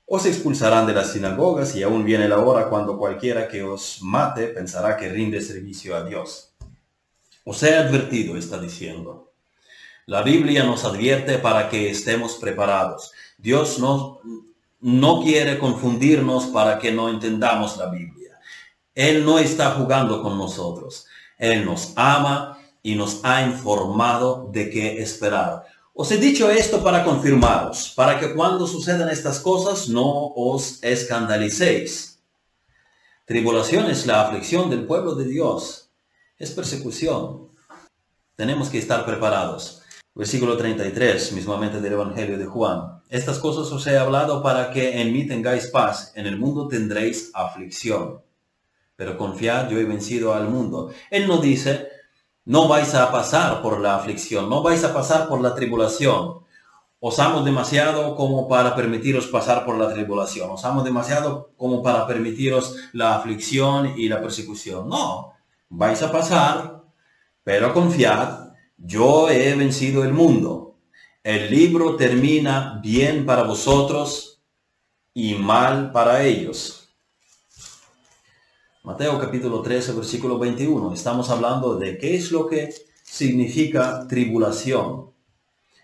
[0.09, 4.49] Os expulsarán de las sinagogas y aún viene la hora cuando cualquiera que os mate
[4.49, 6.53] pensará que rinde servicio a Dios.
[7.45, 9.33] Os he advertido, está diciendo.
[10.05, 13.11] La Biblia nos advierte para que estemos preparados.
[13.39, 14.21] Dios no,
[14.81, 18.39] no quiere confundirnos para que no entendamos la Biblia.
[18.95, 21.07] Él no está jugando con nosotros.
[21.39, 25.65] Él nos ama y nos ha informado de qué esperar.
[25.93, 32.23] Os he dicho esto para confirmaros, para que cuando sucedan estas cosas no os escandalicéis.
[33.25, 35.91] Tribulación es la aflicción del pueblo de Dios.
[36.39, 37.49] Es persecución.
[38.37, 39.83] Tenemos que estar preparados.
[40.15, 42.96] Versículo 33, mismamente del Evangelio de Juan.
[43.09, 46.13] Estas cosas os he hablado para que en mí tengáis paz.
[46.17, 48.21] En el mundo tendréis aflicción.
[48.97, 50.91] Pero confiad, yo he vencido al mundo.
[51.11, 51.89] Él no dice,
[52.45, 56.41] no vais a pasar por la aflicción, no vais a pasar por la tribulación.
[56.99, 60.51] Os amo demasiado como para permitiros pasar por la tribulación.
[60.51, 64.89] Os amo demasiado como para permitiros la aflicción y la persecución.
[64.89, 65.35] No,
[65.69, 66.83] vais a pasar,
[67.45, 70.66] pero confiad, yo he vencido el mundo.
[71.27, 74.41] El libro termina bien para vosotros
[75.13, 76.89] y mal para ellos.
[78.85, 80.95] Mateo capítulo 13, versículo 21.
[80.95, 85.11] Estamos hablando de qué es lo que significa tribulación.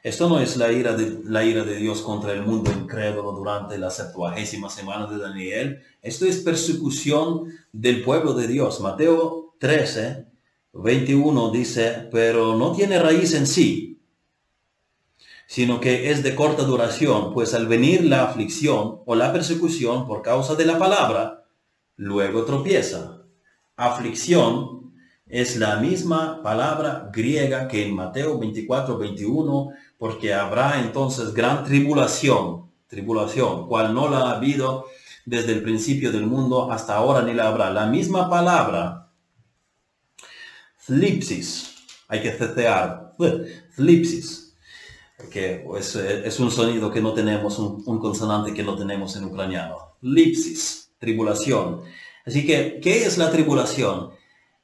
[0.05, 3.79] Esto no es la ira de, la ira de Dios contra el mundo incrédulo durante
[3.79, 5.83] la septuagésima semana de Daniel.
[6.03, 8.81] Esto es persecución del pueblo de Dios.
[8.81, 10.25] Mateo 13,
[10.73, 13.93] 21 dice, pero no tiene raíz en sí,
[15.53, 20.23] sino que es de corta duración, pues al venir la aflicción o la persecución por
[20.23, 21.45] causa de la palabra,
[21.97, 23.27] luego tropieza.
[23.77, 24.95] Aflicción
[25.27, 32.71] es la misma palabra griega que en Mateo 24, 21, porque habrá entonces gran tribulación,
[32.87, 34.87] tribulación, cual no la ha habido
[35.27, 37.71] desde el principio del mundo hasta ahora ni la habrá.
[37.71, 39.11] La misma palabra
[40.79, 41.75] Flipsis.
[42.09, 43.13] Hay que cetear.
[43.77, 44.42] Flipsis.
[45.31, 49.97] Que es, un sonido que no tenemos, un, consonante que no tenemos en ucraniano.
[50.01, 50.93] Lipsis.
[50.99, 51.83] Tribulación.
[52.25, 54.11] Así que, ¿qué es la tribulación?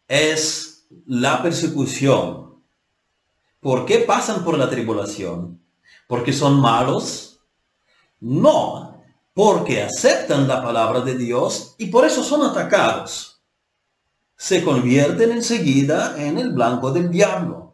[0.07, 2.63] Es la persecución.
[3.61, 5.61] ¿Por qué pasan por la tribulación?
[6.07, 7.41] ¿Porque son malos?
[8.21, 9.03] No,
[9.35, 13.39] porque aceptan la palabra de Dios y por eso son atacados
[14.39, 17.68] se convierten enseguida en el blanco del diablo,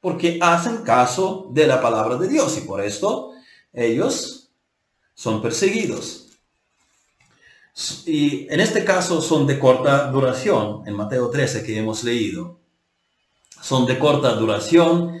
[0.00, 3.32] porque hacen caso de la palabra de Dios y por esto
[3.72, 4.50] ellos
[5.14, 6.26] son perseguidos.
[8.06, 12.58] Y en este caso son de corta duración, en Mateo 13 que hemos leído.
[13.62, 15.18] Son de corta duración,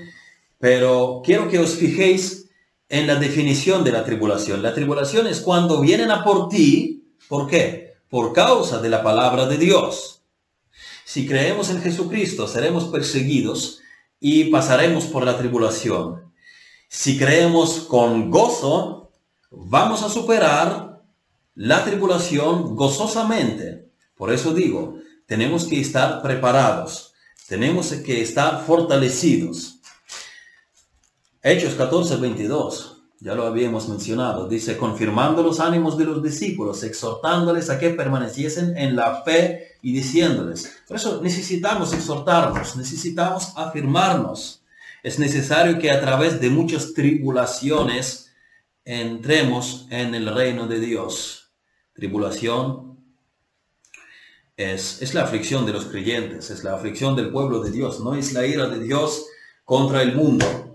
[0.58, 2.50] pero quiero que os fijéis
[2.88, 4.62] en la definición de la tribulación.
[4.62, 7.94] La tribulación es cuando vienen a por ti, ¿por qué?
[8.08, 10.22] Por causa de la palabra de Dios.
[11.04, 13.80] Si creemos en Jesucristo, seremos perseguidos
[14.20, 16.32] y pasaremos por la tribulación.
[16.88, 19.10] Si creemos con gozo,
[19.50, 21.02] vamos a superar
[21.54, 24.96] la tribulación gozosamente, Por eso digo,
[25.26, 27.14] tenemos que estar preparados,
[27.48, 29.80] tenemos que estar fortalecidos.
[31.42, 37.68] Hechos 14, 22, ya lo habíamos mencionado, dice, confirmando los ánimos de los discípulos, exhortándoles
[37.68, 40.82] a que permaneciesen en la fe y diciéndoles.
[40.88, 44.62] Por eso necesitamos exhortarnos, necesitamos afirmarnos.
[45.02, 48.32] Es necesario que a través de muchas tribulaciones
[48.86, 51.50] entremos en el reino de Dios.
[51.92, 52.98] Tribulación
[54.56, 58.14] es, es la aflicción de los creyentes, es la aflicción del pueblo de Dios, no
[58.14, 59.26] es la ira de Dios
[59.66, 60.69] contra el mundo.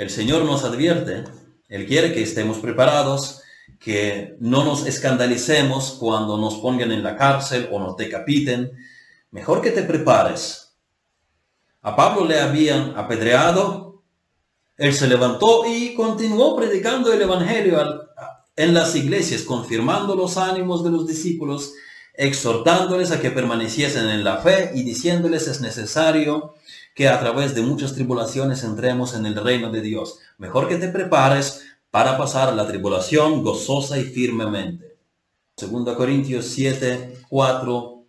[0.00, 1.24] El Señor nos advierte,
[1.68, 3.42] Él quiere que estemos preparados,
[3.78, 8.72] que no nos escandalicemos cuando nos pongan en la cárcel o nos decapiten.
[9.30, 10.74] Mejor que te prepares.
[11.82, 14.02] A Pablo le habían apedreado,
[14.78, 18.08] él se levantó y continuó predicando el Evangelio
[18.56, 21.74] en las iglesias, confirmando los ánimos de los discípulos,
[22.14, 26.54] exhortándoles a que permaneciesen en la fe y diciéndoles es necesario
[26.94, 30.18] que a través de muchas tribulaciones entremos en el reino de Dios.
[30.38, 34.98] Mejor que te prepares para pasar la tribulación gozosa y firmemente.
[35.56, 38.00] 2 Corintios 7, 4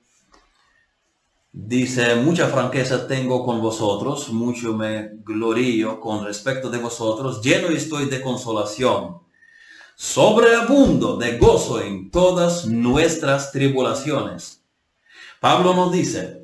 [1.51, 8.05] dice, mucha franqueza tengo con vosotros, mucho me glorío con respecto de vosotros, lleno estoy
[8.05, 9.17] de consolación,
[9.95, 14.63] sobreabundo de gozo en todas nuestras tribulaciones.
[15.39, 16.40] Pablo nos dice,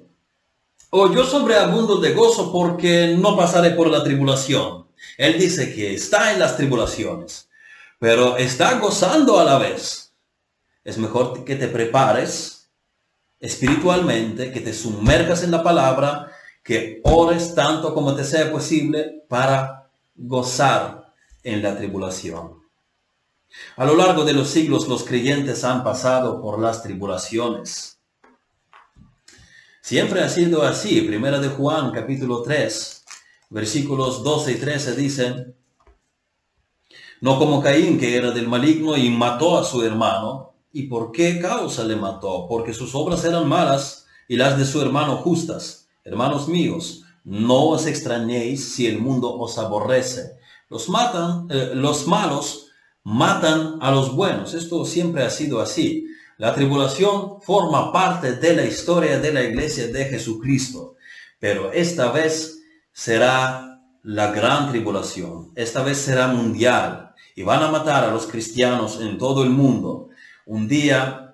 [0.99, 4.87] o yo sobreabundo de gozo porque no pasaré por la tribulación.
[5.17, 7.49] Él dice que está en las tribulaciones,
[7.99, 10.15] pero está gozando a la vez.
[10.83, 12.71] Es mejor que te prepares
[13.39, 16.31] espiritualmente, que te sumergas en la palabra,
[16.63, 22.63] que ores tanto como te sea posible para gozar en la tribulación.
[23.75, 27.96] A lo largo de los siglos los creyentes han pasado por las tribulaciones.
[29.87, 30.99] Siempre ha sido así.
[30.99, 33.05] Primera de Juan, capítulo 3,
[33.51, 35.55] versículos 12 y 13 dicen,
[37.21, 40.55] no como Caín, que era del maligno y mató a su hermano.
[40.73, 42.47] ¿Y por qué causa le mató?
[42.49, 45.87] Porque sus obras eran malas y las de su hermano justas.
[46.03, 50.37] Hermanos míos, no os extrañéis si el mundo os aborrece.
[50.69, 52.71] Los matan, eh, los malos
[53.03, 54.53] matan a los buenos.
[54.53, 56.06] Esto siempre ha sido así.
[56.37, 60.95] La tribulación forma parte de la historia de la iglesia de Jesucristo,
[61.39, 62.59] pero esta vez
[62.91, 65.51] será la gran tribulación.
[65.55, 70.09] Esta vez será mundial y van a matar a los cristianos en todo el mundo.
[70.45, 71.33] Un día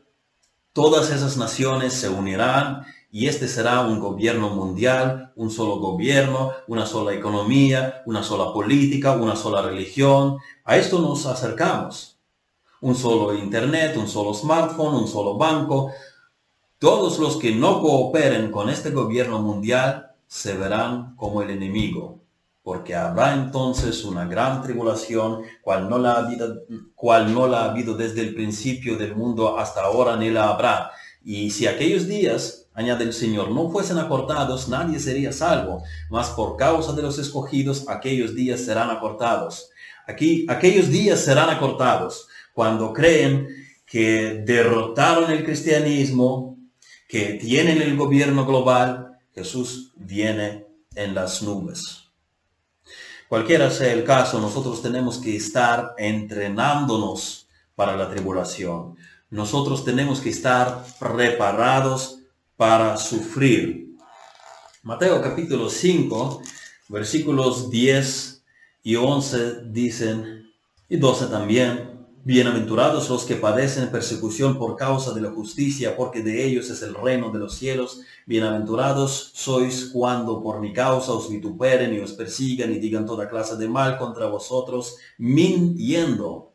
[0.71, 6.85] todas esas naciones se unirán y este será un gobierno mundial, un solo gobierno, una
[6.85, 10.37] sola economía, una sola política, una sola religión.
[10.63, 12.12] A esto nos acercamos
[12.83, 15.91] un solo internet, un solo smartphone, un solo banco.
[16.77, 22.19] Todos los que no cooperen con este gobierno mundial se verán como el enemigo,
[22.61, 26.63] porque habrá entonces una gran tribulación, cual no la ha habido,
[26.93, 30.91] cual no la ha habido desde el principio del mundo hasta ahora ni la habrá.
[31.23, 36.57] Y si aquellos días, añade el Señor, no fuesen acortados, nadie sería salvo, mas por
[36.57, 39.69] causa de los escogidos, aquellos días serán acortados.
[40.05, 43.47] Aquí, aquellos días serán acortados cuando creen
[43.85, 46.57] que derrotaron el cristianismo,
[47.07, 52.03] que tienen el gobierno global, Jesús viene en las nubes.
[53.27, 58.95] Cualquiera sea el caso, nosotros tenemos que estar entrenándonos para la tribulación.
[59.29, 62.19] Nosotros tenemos que estar preparados
[62.55, 63.95] para sufrir.
[64.83, 66.41] Mateo capítulo 5,
[66.89, 68.43] versículos 10
[68.83, 70.51] y 11 dicen,
[70.87, 71.92] y 12 también,
[72.25, 76.95] Bienaventurados los que padecen persecución por causa de la justicia, porque de ellos es el
[76.95, 77.99] reino de los cielos.
[78.25, 83.57] Bienaventurados sois cuando por mi causa os vituperen y os persigan y digan toda clase
[83.57, 86.53] de mal contra vosotros, mintiendo.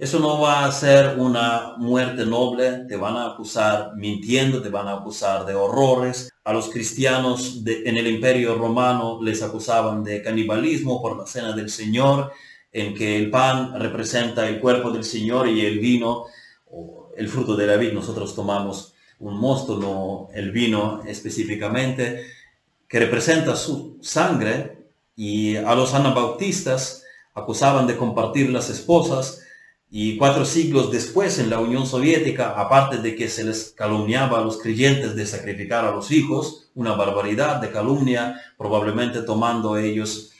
[0.00, 4.88] Eso no va a ser una muerte noble, te van a acusar mintiendo, te van
[4.88, 6.28] a acusar de horrores.
[6.42, 11.70] A los cristianos en el imperio romano les acusaban de canibalismo por la cena del
[11.70, 12.32] Señor
[12.76, 16.26] en que el pan representa el cuerpo del Señor y el vino,
[17.16, 22.26] el fruto de la vid, nosotros tomamos un mosto, no el vino específicamente,
[22.86, 24.76] que representa su sangre,
[25.16, 27.02] y a los anabautistas
[27.32, 29.40] acusaban de compartir las esposas,
[29.90, 34.44] y cuatro siglos después en la Unión Soviética, aparte de que se les calumniaba a
[34.44, 40.32] los creyentes de sacrificar a los hijos, una barbaridad de calumnia, probablemente tomando ellos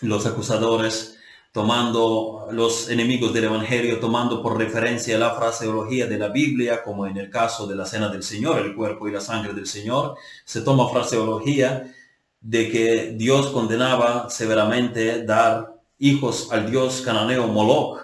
[0.00, 1.18] los acusadores
[1.52, 7.18] tomando los enemigos del Evangelio, tomando por referencia la fraseología de la Biblia, como en
[7.18, 10.62] el caso de la Cena del Señor, el cuerpo y la sangre del Señor, se
[10.62, 11.92] toma fraseología
[12.40, 18.00] de que Dios condenaba severamente dar hijos al dios cananeo Moloch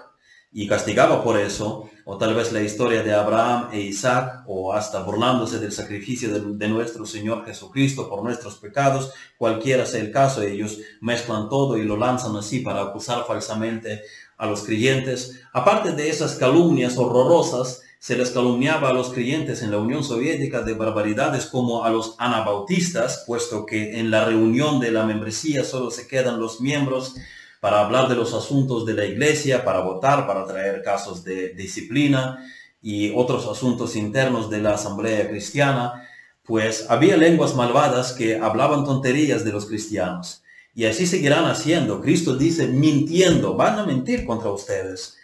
[0.53, 5.03] y castigaba por eso, o tal vez la historia de Abraham e Isaac, o hasta
[5.03, 10.79] burlándose del sacrificio de, nuestro Señor Jesucristo por nuestros pecados, cualquiera sea el caso, ellos
[11.01, 14.01] mezclan todo y lo lanzan así para acusar falsamente
[14.39, 15.41] a los creyentes.
[15.53, 20.63] Aparte de esas calumnias horrorosas, se les calumniaba a los creyentes en la Unión Soviética
[20.63, 25.91] de barbaridades como a los anabautistas, puesto que en la reunión de la membresía solo
[25.91, 27.13] se quedan los miembros
[27.59, 32.45] para hablar de los asuntos de la iglesia, para votar, para traer casos de disciplina
[32.81, 36.07] y otros asuntos internos de la asamblea cristiana,
[36.43, 40.43] pues había lenguas malvadas que hablaban tonterías de los cristianos.
[40.73, 42.01] Y así seguirán haciendo.
[42.01, 45.17] Cristo dice, mintiendo, van a mentir contra ustedes.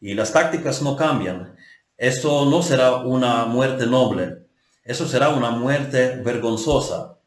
[0.00, 1.54] Y las tácticas no cambian.
[1.98, 4.38] Eso no será una muerte noble.
[4.84, 7.18] Eso será una muerte vergonzosa.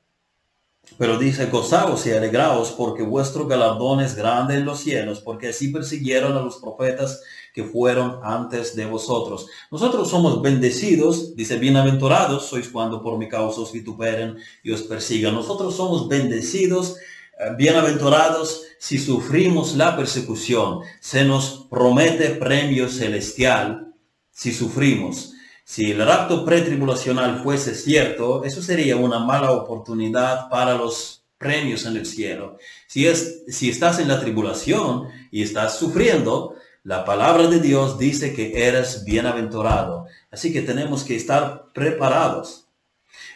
[0.97, 5.67] Pero dice, gozaos y alegraos porque vuestro galardón es grande en los cielos, porque así
[5.69, 7.21] persiguieron a los profetas
[7.53, 9.47] que fueron antes de vosotros.
[9.71, 15.33] Nosotros somos bendecidos, dice, bienaventurados sois cuando por mi causa os vituperen y os persigan.
[15.33, 16.97] Nosotros somos bendecidos,
[17.39, 20.79] eh, bienaventurados si sufrimos la persecución.
[20.99, 23.93] Se nos promete premio celestial
[24.31, 25.34] si sufrimos.
[25.67, 31.97] Si el rapto pretribulacional fuese cierto, eso sería una mala oportunidad para los premios en
[31.97, 32.59] el cielo.
[32.87, 33.07] Si,
[33.47, 36.53] si estás en la tribulación y estás sufriendo,
[36.83, 40.05] la palabra de Dios dice que eres bienaventurado.
[40.29, 42.67] Así que tenemos que estar preparados.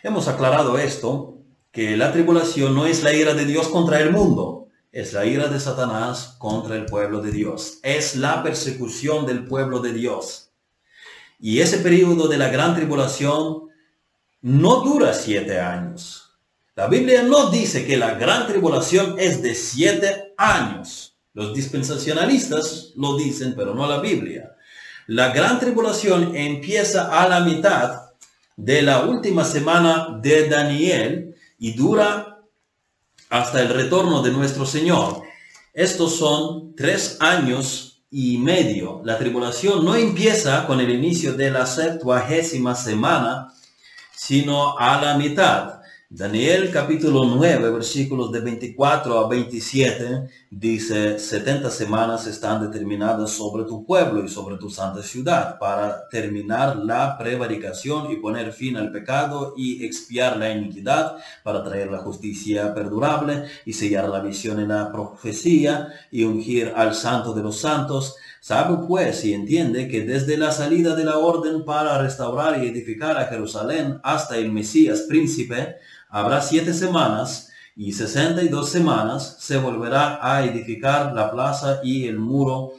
[0.04, 1.40] Hemos aclarado esto,
[1.72, 5.48] que la tribulación no es la ira de Dios contra el mundo, es la ira
[5.48, 7.80] de Satanás contra el pueblo de Dios.
[7.82, 10.49] Es la persecución del pueblo de Dios.
[11.40, 13.70] Y ese periodo de la gran tribulación
[14.42, 16.38] no dura siete años.
[16.76, 21.18] La Biblia no dice que la gran tribulación es de siete años.
[21.34, 24.56] Los dispensacionalistas lo dicen, pero no la Biblia.
[25.08, 28.12] La gran tribulación empieza a la mitad
[28.56, 32.40] de la última semana de Daniel y dura
[33.30, 35.22] hasta el retorno de nuestro Señor.
[35.74, 39.02] Estos son tres años y medio.
[39.04, 43.54] La tribulación no empieza con el inicio de la septuagésima semana,
[44.16, 45.79] sino a la mitad.
[46.12, 53.86] Daniel capítulo 9, versículos de 24 a 27, dice, 70 semanas están determinadas sobre tu
[53.86, 59.54] pueblo y sobre tu santa ciudad para terminar la prevaricación y poner fin al pecado
[59.56, 64.92] y expiar la iniquidad, para traer la justicia perdurable y sellar la visión en la
[64.92, 68.16] profecía y ungir al santo de los santos.
[68.42, 73.18] Sabe pues y entiende que desde la salida de la orden para restaurar y edificar
[73.18, 75.76] a Jerusalén hasta el Mesías príncipe,
[76.12, 82.08] Habrá siete semanas y sesenta y dos semanas se volverá a edificar la plaza y
[82.08, 82.72] el muro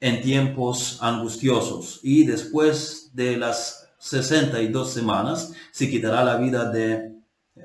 [0.00, 2.00] en tiempos angustiosos.
[2.02, 7.14] Y después de las sesenta y dos semanas se quitará la vida de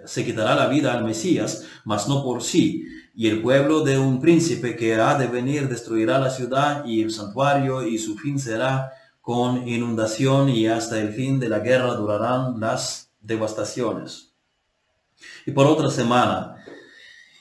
[0.06, 2.84] se quitará la vida al Mesías, mas no por sí.
[3.16, 7.12] Y el pueblo de un príncipe que ha de venir destruirá la ciudad y el
[7.12, 12.60] santuario, y su fin será con inundación, y hasta el fin de la guerra durarán
[12.60, 14.33] las devastaciones
[15.46, 16.64] y por otra semana.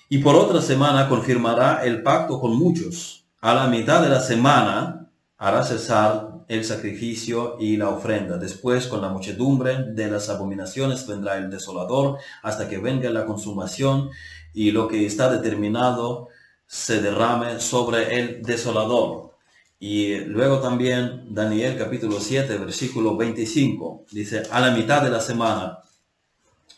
[0.09, 3.25] Y por otra semana confirmará el pacto con muchos.
[3.41, 8.37] A la mitad de la semana hará cesar el sacrificio y la ofrenda.
[8.37, 14.11] Después, con la muchedumbre de las abominaciones, vendrá el desolador hasta que venga la consumación
[14.53, 16.29] y lo que está determinado
[16.67, 19.33] se derrame sobre el desolador.
[19.79, 25.79] Y luego también Daniel capítulo 7, versículo 25, dice, a la mitad de la semana.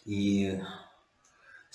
[0.06, 0.48] Y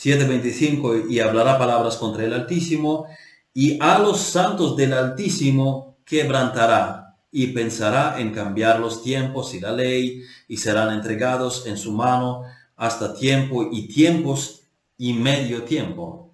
[0.02, 3.08] 7.25 y hablará palabras contra el Altísimo
[3.54, 9.74] y a los santos del Altísimo quebrantará y pensará en cambiar los tiempos y la
[9.74, 12.44] ley y serán entregados en su mano
[12.78, 14.62] hasta tiempo y tiempos
[14.98, 16.34] y medio tiempo.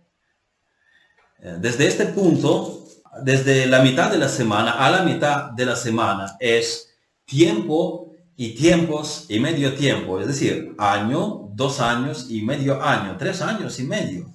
[1.40, 2.86] Eh, desde este punto,
[3.24, 6.94] desde la mitad de la semana a la mitad de la semana es
[7.26, 13.42] tiempo y tiempos y medio tiempo, es decir, año, dos años y medio año, tres
[13.42, 14.26] años y medio.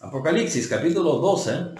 [0.00, 1.74] Apocalipsis capítulo 12,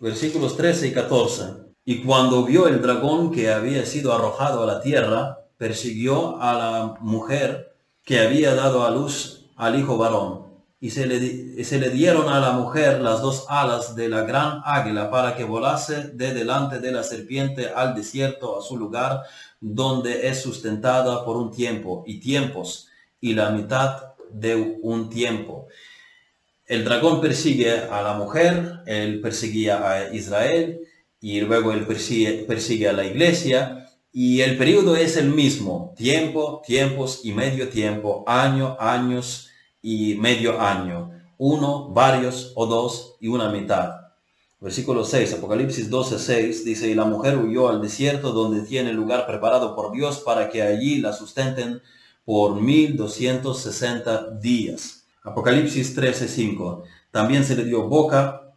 [0.00, 1.44] versículos 13 y 14.
[1.84, 6.94] Y cuando vio el dragón que había sido arrojado a la tierra, persiguió a la
[7.00, 10.48] mujer que había dado a luz al hijo varón.
[10.80, 14.62] y se le, se le dieron a la mujer las dos alas de la gran
[14.64, 19.22] águila para que volase de delante de la serpiente al desierto, a su lugar,
[19.60, 22.88] donde es sustentada por un tiempo y tiempos
[23.20, 25.66] y la mitad de un tiempo.
[26.66, 30.80] El dragón persigue a la mujer, él perseguía a Israel
[31.20, 36.62] y luego él persigue, persigue a la iglesia y el periodo es el mismo, tiempo,
[36.66, 39.48] tiempos y medio tiempo, año, años
[39.80, 43.92] y medio año, uno, varios o dos y una mitad.
[44.60, 49.24] Versículo 6, Apocalipsis 12, 6 dice, y la mujer huyó al desierto donde tiene lugar
[49.26, 51.80] preparado por Dios para que allí la sustenten
[52.28, 55.06] por 1260 días.
[55.24, 56.82] Apocalipsis 13, 5.
[57.10, 58.52] También se le dio boca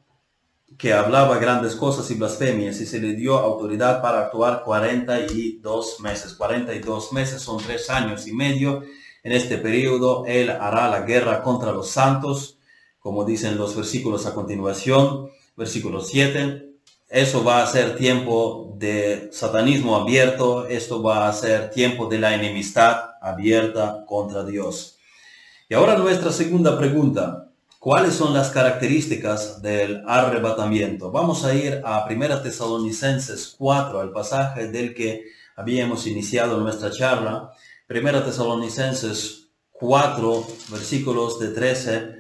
[0.78, 6.34] que hablaba grandes cosas y blasfemias y se le dio autoridad para actuar 42 meses.
[6.34, 8.84] 42 meses son tres años y medio.
[9.24, 12.58] En este periodo él hará la guerra contra los santos,
[13.00, 16.74] como dicen los versículos a continuación versículo 7.
[17.08, 22.36] Eso va a ser tiempo de satanismo abierto, esto va a ser tiempo de la
[22.36, 24.98] enemistad abierta contra Dios.
[25.70, 27.48] Y ahora nuestra segunda pregunta,
[27.80, 31.12] ¿cuáles son las características del arrebatamiento?
[31.12, 37.52] Vamos a ir a 1 Tesalonicenses 4, al pasaje del que habíamos iniciado nuestra charla.
[37.90, 42.16] 1 Tesalonicenses 4, versículos de 13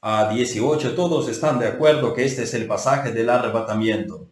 [0.00, 4.28] a 18, todos están de acuerdo que este es el pasaje del arrebatamiento.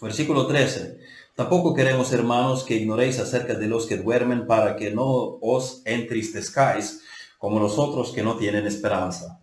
[0.00, 1.00] Versículo 13.
[1.34, 7.02] Tampoco queremos, hermanos, que ignoréis acerca de los que duermen para que no os entristezcáis
[7.38, 9.40] como los otros que no tienen esperanza.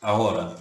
[0.00, 0.56] Ahora,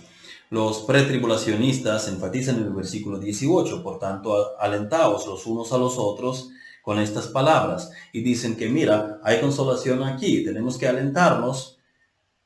[0.50, 6.50] los pretribulacionistas enfatizan en el versículo 18, por tanto, alentaos los unos a los otros
[6.82, 11.78] con estas palabras y dicen que mira, hay consolación aquí, tenemos que alentarnos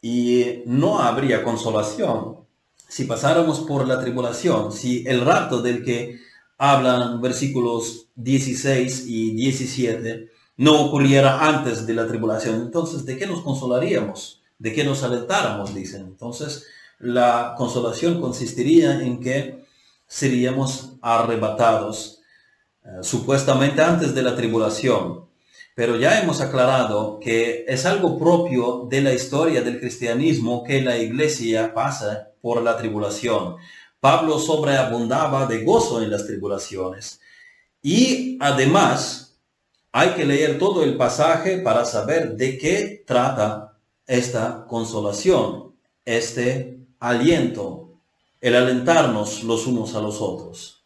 [0.02, 2.44] y no habría consolación
[2.94, 6.20] si pasáramos por la tribulación, si el rato del que
[6.58, 12.62] hablan versículos 16 y 17 no ocurriera antes de la tribulación.
[12.62, 14.42] Entonces, ¿de qué nos consolaríamos?
[14.60, 15.74] ¿De qué nos alentáramos?
[15.74, 16.02] Dicen.
[16.02, 16.66] Entonces,
[17.00, 19.66] la consolación consistiría en que
[20.08, 22.22] seríamos arrebatados
[22.84, 25.26] eh, supuestamente antes de la tribulación.
[25.76, 30.98] Pero ya hemos aclarado que es algo propio de la historia del cristianismo que la
[30.98, 33.56] iglesia pasa por la tribulación.
[34.04, 37.22] Pablo sobreabundaba de gozo en las tribulaciones.
[37.82, 39.40] Y además
[39.94, 45.74] hay que leer todo el pasaje para saber de qué trata esta consolación,
[46.04, 47.94] este aliento,
[48.42, 50.84] el alentarnos los unos a los otros.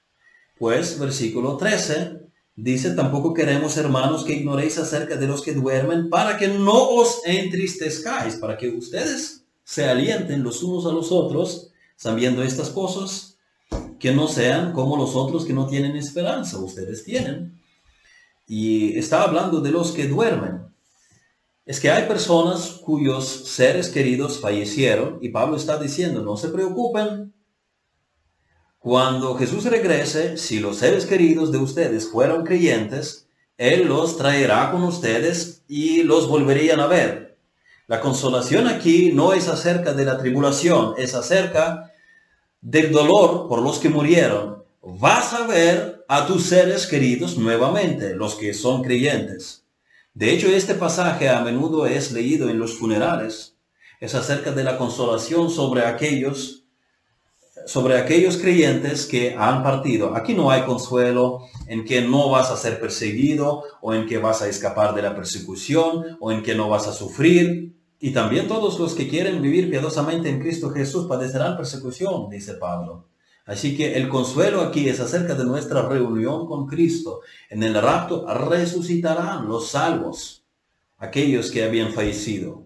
[0.55, 2.21] Pues versículo 13
[2.55, 7.21] Dice, tampoco queremos, hermanos, que ignoréis acerca de los que duermen, para que no os
[7.23, 13.37] entristezcáis, para que ustedes se alienten los unos a los otros, sabiendo estas cosas,
[13.99, 17.59] que no sean como los otros que no tienen esperanza, ustedes tienen.
[18.47, 20.67] Y está hablando de los que duermen.
[21.65, 27.33] Es que hay personas cuyos seres queridos fallecieron y Pablo está diciendo, no se preocupen,
[28.79, 33.27] cuando Jesús regrese, si los seres queridos de ustedes fueron creyentes,
[33.57, 37.37] Él los traerá con ustedes y los volverían a ver.
[37.87, 41.86] La consolación aquí no es acerca de la tribulación, es acerca
[42.67, 44.61] del dolor por los que murieron.
[44.81, 49.63] Vas a ver a tus seres queridos nuevamente, los que son creyentes.
[50.13, 53.55] De hecho, este pasaje a menudo es leído en los funerales.
[54.01, 56.65] Es acerca de la consolación sobre aquellos
[57.65, 60.15] sobre aquellos creyentes que han partido.
[60.15, 64.41] Aquí no hay consuelo en que no vas a ser perseguido o en que vas
[64.41, 67.76] a escapar de la persecución o en que no vas a sufrir.
[67.99, 73.07] Y también todos los que quieren vivir piadosamente en Cristo Jesús padecerán persecución, dice Pablo.
[73.45, 77.21] Así que el consuelo aquí es acerca de nuestra reunión con Cristo.
[77.49, 80.43] En el rapto resucitarán los salvos,
[80.97, 82.65] aquellos que habían fallecido.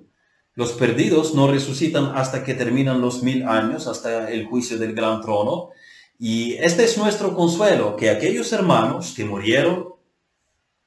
[0.56, 5.22] Los perdidos no resucitan hasta que terminan los mil años, hasta el juicio del gran
[5.22, 5.70] trono.
[6.20, 9.94] Y este es nuestro consuelo, que aquellos hermanos que murieron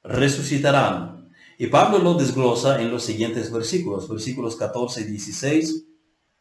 [0.03, 1.14] resucitarán.
[1.57, 5.85] Y Pablo lo desglosa en los siguientes versículos, versículos 14 y 16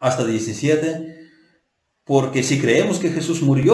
[0.00, 1.30] hasta 17,
[2.04, 3.72] porque si creemos que Jesús murió,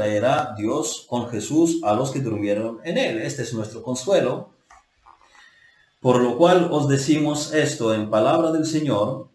[0.00, 3.18] traerá Dios con Jesús a los que durmieron en él.
[3.18, 4.54] Este es nuestro consuelo.
[6.00, 9.28] Por lo cual os decimos esto en palabra del Señor,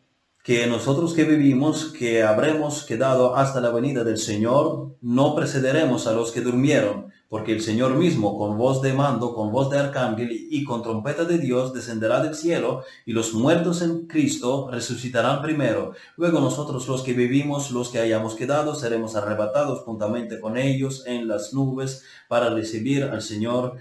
[0.43, 6.13] que nosotros que vivimos, que habremos quedado hasta la venida del Señor, no precederemos a
[6.13, 10.29] los que durmieron, porque el Señor mismo, con voz de mando, con voz de arcángel
[10.31, 15.91] y con trompeta de Dios, descenderá del cielo, y los muertos en Cristo resucitarán primero.
[16.15, 21.27] Luego nosotros los que vivimos, los que hayamos quedado, seremos arrebatados juntamente con ellos en
[21.27, 23.75] las nubes para recibir al Señor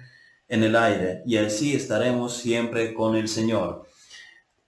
[0.48, 3.86] en el aire, y así estaremos siempre con el Señor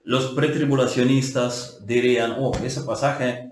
[0.05, 3.51] los pretribulacionistas dirían, oh, ese pasaje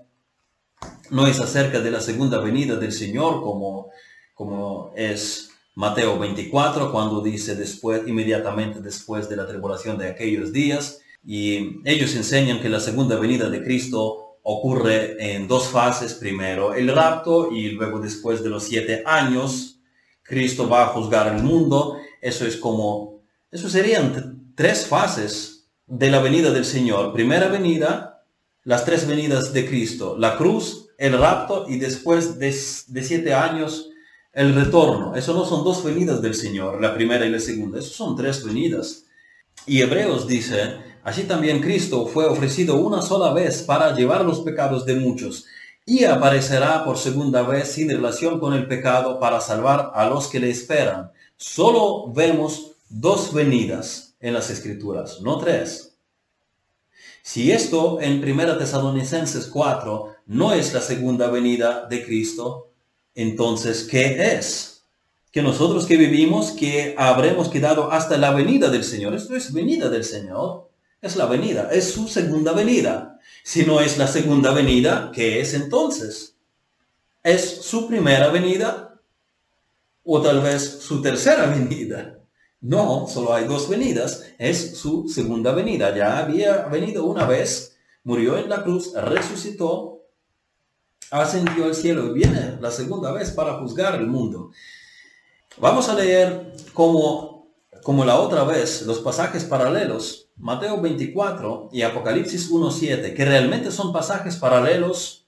[1.10, 3.90] no es acerca de la segunda venida del Señor como,
[4.36, 11.00] como es Mateo 24, cuando dice después, inmediatamente después de la tribulación de aquellos días.
[11.24, 16.14] Y ellos enseñan que la segunda venida de Cristo ocurre en dos fases.
[16.14, 19.80] Primero el rapto y luego después de los siete años,
[20.22, 21.96] Cristo va a juzgar el mundo.
[22.20, 27.14] Eso es como, eso serían tres fases de la venida del Señor.
[27.14, 28.22] Primera venida,
[28.64, 33.88] las tres venidas de Cristo, la cruz, el rapto y después de, siete años
[34.36, 35.16] el retorno.
[35.16, 38.44] Eso no son dos venidas del Señor, la primera y la segunda, eso son tres
[38.44, 39.04] venidas.
[39.64, 44.84] Y Hebreos dice, así también Cristo fue ofrecido una sola vez para llevar los pecados
[44.84, 45.46] de muchos
[45.86, 50.38] y aparecerá por segunda vez sin relación con el pecado para salvar a los que
[50.38, 51.10] le esperan.
[51.38, 55.96] Solo vemos dos venidas en las escrituras, no tres.
[57.22, 62.65] Si esto en 1 Tesalonicenses 4 no es la segunda venida de Cristo,
[63.16, 64.84] entonces, ¿qué es?
[65.32, 69.14] Que nosotros que vivimos, que habremos quedado hasta la venida del Señor.
[69.14, 70.68] Esto es venida del Señor.
[71.00, 73.18] Es la venida, es su segunda venida.
[73.42, 76.36] Si no es la segunda venida, ¿qué es entonces?
[77.22, 79.00] ¿Es su primera venida?
[80.04, 82.18] O tal vez su tercera venida.
[82.60, 84.24] No, solo hay dos venidas.
[84.36, 85.96] Es su segunda venida.
[85.96, 89.95] Ya había venido una vez, murió en la cruz, resucitó,
[91.10, 94.50] ascendió al cielo y viene la segunda vez para juzgar el mundo.
[95.58, 97.48] Vamos a leer como,
[97.82, 103.92] como la otra vez los pasajes paralelos, Mateo 24 y Apocalipsis 1.7, que realmente son
[103.92, 105.26] pasajes paralelos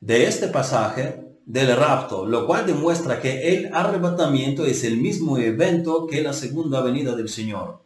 [0.00, 6.06] de este pasaje del rapto, lo cual demuestra que el arrebatamiento es el mismo evento
[6.06, 7.82] que la segunda venida del Señor.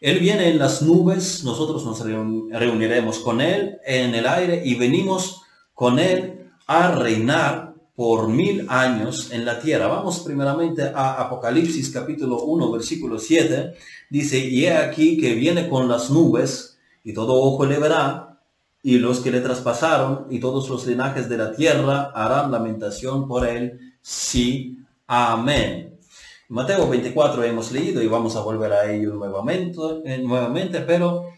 [0.00, 5.42] Él viene en las nubes, nosotros nos reuniremos con Él en el aire y venimos
[5.74, 6.39] con Él
[6.70, 9.88] a reinar por mil años en la tierra.
[9.88, 13.74] Vamos primeramente a Apocalipsis capítulo 1, versículo 7.
[14.08, 18.38] Dice, y he aquí que viene con las nubes y todo ojo le verá
[18.84, 23.48] y los que le traspasaron y todos los linajes de la tierra harán lamentación por
[23.48, 23.96] él.
[24.00, 24.78] Sí.
[25.08, 25.98] Amén.
[26.50, 31.30] Mateo 24 hemos leído y vamos a volver a ello nuevamente, eh, nuevamente pero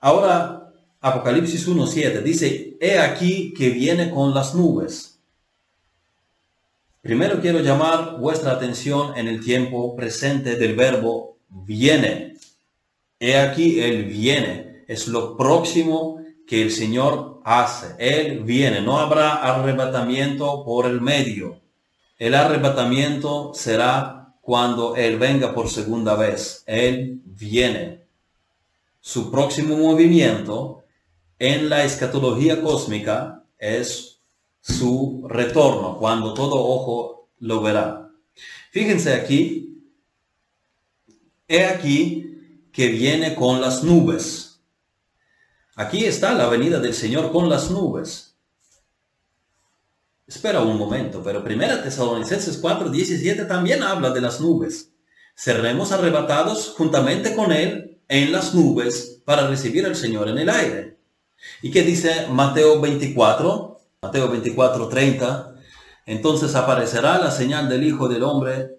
[0.00, 0.63] ahora
[1.06, 5.20] Apocalipsis 1.7 dice, he aquí que viene con las nubes.
[7.02, 12.38] Primero quiero llamar vuestra atención en el tiempo presente del verbo viene.
[13.20, 14.86] He aquí el viene.
[14.88, 17.96] Es lo próximo que el Señor hace.
[17.98, 21.60] Él viene, no habrá arrebatamiento por el medio.
[22.18, 26.64] El arrebatamiento será cuando Él venga por segunda vez.
[26.66, 28.00] Él viene.
[29.02, 30.83] Su próximo movimiento
[31.38, 34.20] en la escatología cósmica es
[34.60, 38.10] su retorno, cuando todo ojo lo verá.
[38.70, 39.82] Fíjense aquí,
[41.46, 44.60] he aquí que viene con las nubes.
[45.76, 48.36] Aquí está la venida del Señor con las nubes.
[50.26, 54.92] Espera un momento, pero Primera Tesalonicenses 4, 17 también habla de las nubes.
[55.34, 60.93] Seremos arrebatados juntamente con Él en las nubes para recibir al Señor en el aire.
[61.62, 63.80] ¿Y qué dice Mateo 24?
[64.02, 65.54] Mateo 24, 30.
[66.06, 68.78] Entonces aparecerá la señal del Hijo del Hombre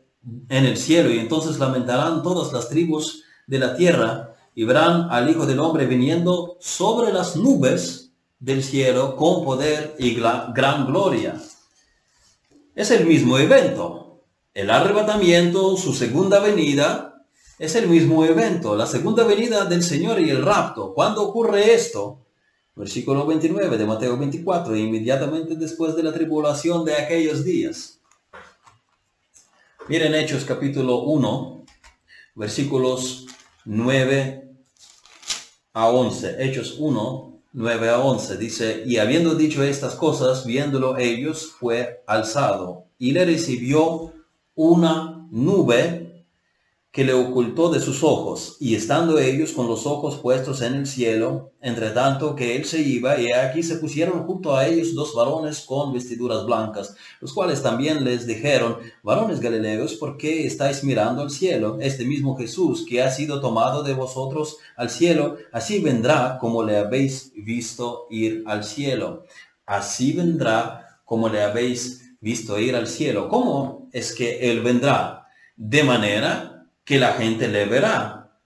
[0.49, 5.30] en el cielo y entonces lamentarán todas las tribus de la tierra y verán al
[5.30, 11.36] Hijo del Hombre viniendo sobre las nubes del cielo con poder y gran gloria.
[12.76, 14.22] Es el mismo evento.
[14.53, 17.26] El arrebatamiento, su segunda venida,
[17.58, 18.76] es el mismo evento.
[18.76, 20.93] La segunda venida del Señor y el rapto.
[20.93, 22.24] ¿Cuándo ocurre esto?
[22.76, 28.01] Versículo 29 de Mateo 24, inmediatamente después de la tribulación de aquellos días.
[29.88, 31.65] Miren Hechos capítulo 1,
[32.36, 33.28] versículos
[33.63, 34.49] 9
[35.71, 36.43] a 11.
[36.43, 38.38] Hechos 1, 9 a 11.
[38.38, 44.11] Dice, y habiendo dicho estas cosas, viéndolo ellos, fue alzado y le recibió
[44.55, 46.05] una nube
[46.95, 50.87] que le ocultó de sus ojos, y estando ellos con los ojos puestos en el
[50.87, 55.13] cielo, entre tanto que él se iba, y aquí se pusieron junto a ellos dos
[55.13, 61.21] varones con vestiduras blancas, los cuales también les dijeron, varones galileos, ¿por qué estáis mirando
[61.21, 61.79] al cielo?
[61.81, 66.77] Este mismo Jesús que ha sido tomado de vosotros al cielo, así vendrá como le
[66.77, 69.25] habéis visto ir al cielo.
[69.65, 73.27] Así vendrá como le habéis visto ir al cielo.
[73.27, 75.27] ¿Cómo es que él vendrá?
[75.57, 76.55] De manera
[76.86, 78.39] que la gente le verá.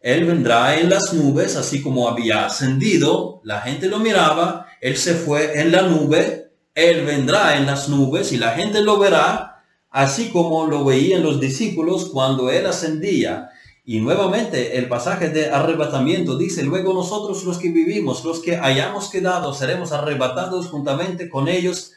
[0.00, 5.14] Él vendrá en las nubes, así como había ascendido, la gente lo miraba, él se
[5.14, 10.30] fue en la nube, él vendrá en las nubes y la gente lo verá, así
[10.30, 13.50] como lo veían los discípulos cuando él ascendía.
[13.86, 19.08] Y nuevamente el pasaje de arrebatamiento dice, luego nosotros los que vivimos, los que hayamos
[19.08, 21.92] quedado, seremos arrebatados juntamente con ellos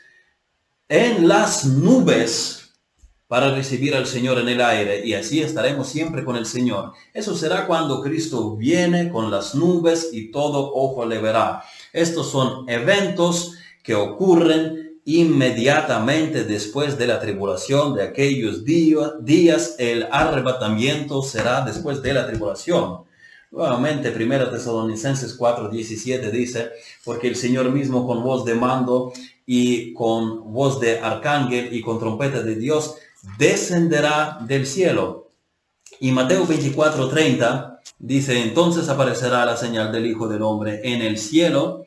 [0.90, 2.67] en las nubes
[3.28, 6.94] para recibir al Señor en el aire y así estaremos siempre con el Señor.
[7.14, 11.64] Eso será cuando Cristo viene con las nubes y todo ojo le verá.
[11.92, 19.76] Estos son eventos que ocurren inmediatamente después de la tribulación de aquellos días.
[19.78, 23.06] El arrebatamiento será después de la tribulación.
[23.50, 26.72] Nuevamente, 1 Tesalonicenses 4:17 dice,
[27.06, 29.14] porque el Señor mismo con voz de mando
[29.46, 32.96] y con voz de arcángel y con trompeta de Dios
[33.38, 35.32] descenderá del cielo.
[36.00, 41.84] Y Mateo 24:30 dice, entonces aparecerá la señal del Hijo del Hombre en el cielo,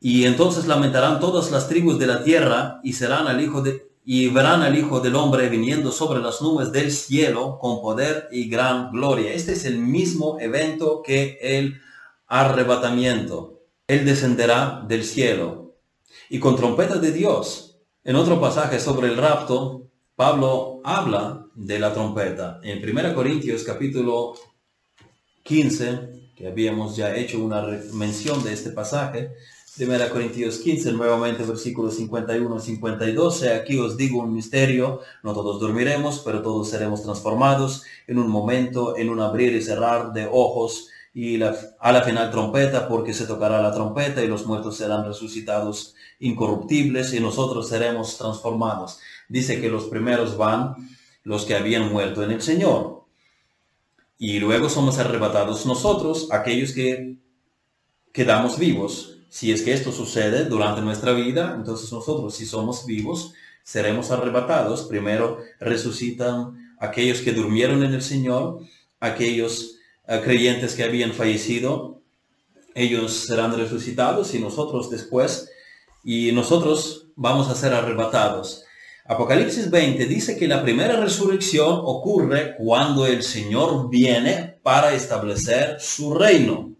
[0.00, 4.28] y entonces lamentarán todas las tribus de la tierra y serán al Hijo de y
[4.28, 8.90] verán al Hijo del Hombre viniendo sobre las nubes del cielo con poder y gran
[8.90, 9.32] gloria.
[9.32, 11.80] Este es el mismo evento que el
[12.26, 13.60] arrebatamiento.
[13.86, 15.76] Él descenderá del cielo
[16.30, 17.78] y con trompeta de Dios.
[18.02, 19.89] En otro pasaje sobre el rapto,
[20.20, 22.60] Pablo habla de la trompeta.
[22.62, 24.34] En 1 Corintios capítulo
[25.44, 27.62] 15, que habíamos ya hecho una
[27.94, 29.30] mención de este pasaje,
[29.78, 36.18] 1 Corintios 15, nuevamente versículos 51 52, aquí os digo un misterio, no todos dormiremos,
[36.22, 41.42] pero todos seremos transformados en un momento, en un abrir y cerrar de ojos, y
[41.42, 47.14] a la final trompeta, porque se tocará la trompeta y los muertos serán resucitados incorruptibles
[47.14, 49.00] y nosotros seremos transformados
[49.30, 50.74] dice que los primeros van
[51.22, 53.04] los que habían muerto en el Señor.
[54.18, 57.16] Y luego somos arrebatados nosotros, aquellos que
[58.12, 59.18] quedamos vivos.
[59.30, 64.82] Si es que esto sucede durante nuestra vida, entonces nosotros, si somos vivos, seremos arrebatados.
[64.82, 68.60] Primero resucitan aquellos que durmieron en el Señor,
[68.98, 69.76] aquellos
[70.08, 72.02] eh, creyentes que habían fallecido,
[72.74, 75.48] ellos serán resucitados y nosotros después,
[76.02, 78.64] y nosotros vamos a ser arrebatados.
[79.10, 86.14] Apocalipsis 20 dice que la primera resurrección ocurre cuando el Señor viene para establecer su
[86.14, 86.76] reino.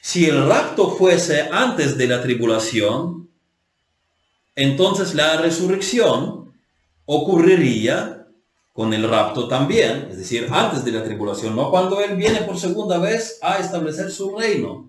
[0.00, 3.28] Si el rapto fuese antes de la tribulación,
[4.56, 6.50] entonces la resurrección
[7.04, 8.26] ocurriría
[8.72, 12.58] con el rapto también, es decir, antes de la tribulación, no cuando Él viene por
[12.58, 14.88] segunda vez a establecer su reino.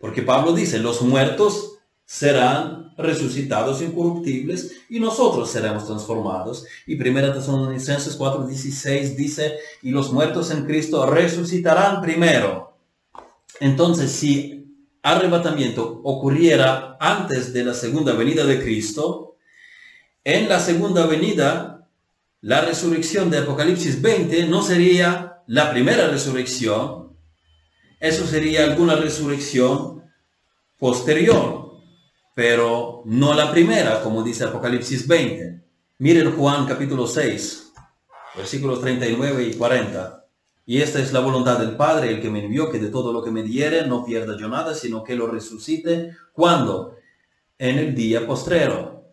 [0.00, 1.72] Porque Pablo dice, los muertos
[2.06, 6.66] serán resucitados incorruptibles y nosotros seremos transformados.
[6.86, 12.76] Y 1 Tesalonicenses 4:16 dice, y los muertos en Cristo resucitarán primero.
[13.60, 14.66] Entonces, si
[15.02, 19.36] arrebatamiento ocurriera antes de la segunda venida de Cristo,
[20.24, 21.88] en la segunda venida,
[22.40, 27.16] la resurrección de Apocalipsis 20 no sería la primera resurrección,
[28.00, 30.02] eso sería alguna resurrección
[30.78, 31.63] posterior
[32.34, 35.62] pero no la primera, como dice Apocalipsis 20.
[35.98, 37.72] Miren Juan capítulo 6,
[38.36, 40.26] versículos 39 y 40.
[40.66, 43.22] Y esta es la voluntad del Padre, el que me envió, que de todo lo
[43.22, 46.16] que me diere no pierda yo nada, sino que lo resucite.
[46.32, 46.96] cuando
[47.56, 49.04] En el día postrero.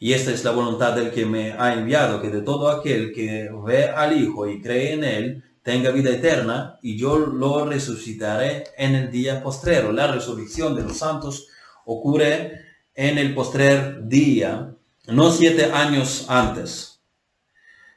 [0.00, 3.48] Y esta es la voluntad del que me ha enviado, que de todo aquel que
[3.64, 8.96] ve al Hijo y cree en él, tenga vida eterna, y yo lo resucitaré en
[8.96, 9.92] el día postrero.
[9.92, 11.46] La resurrección de los santos
[11.84, 12.60] ocurre
[12.94, 14.74] en el postrer día,
[15.06, 17.00] no siete años antes.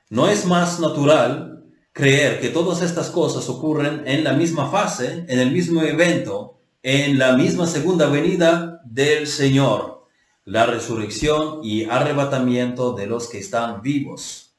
[0.09, 5.39] No es más natural creer que todas estas cosas ocurren en la misma fase, en
[5.39, 10.07] el mismo evento, en la misma segunda venida del Señor,
[10.43, 14.53] la resurrección y arrebatamiento de los que están vivos.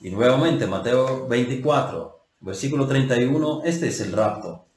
[0.00, 4.67] Y nuevamente Mateo 24, versículo 31, este es el rapto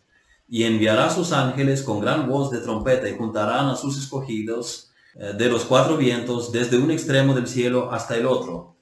[0.54, 5.32] y enviará sus ángeles con gran voz de trompeta y juntarán a sus escogidos eh,
[5.38, 8.76] de los cuatro vientos desde un extremo del cielo hasta el otro.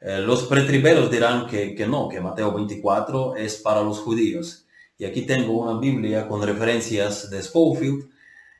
[0.00, 4.66] Eh, los pretriberos dirán que, que no, que Mateo 24 es para los judíos.
[4.98, 8.10] Y aquí tengo una Biblia con referencias de Schofield.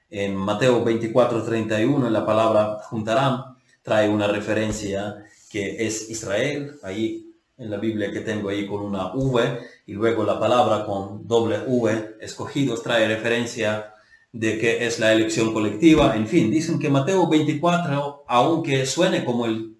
[0.08, 5.16] En Mateo 24, 31, en la palabra juntarán, trae una referencia
[5.50, 10.24] que es Israel, ahí en la Biblia que tengo ahí con una V, y luego
[10.24, 13.94] la palabra con doble V, escogidos, trae referencia
[14.32, 16.16] de que es la elección colectiva.
[16.16, 19.74] En fin, dicen que Mateo 24, aunque suene como el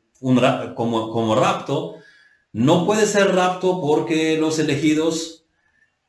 [0.74, 1.96] como, como rapto,
[2.52, 5.44] no puede ser rapto porque los elegidos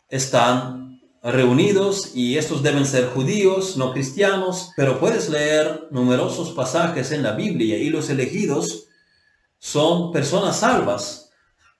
[0.09, 7.23] están reunidos y estos deben ser judíos, no cristianos, pero puedes leer numerosos pasajes en
[7.23, 8.85] la Biblia y los elegidos
[9.57, 11.24] son personas salvas.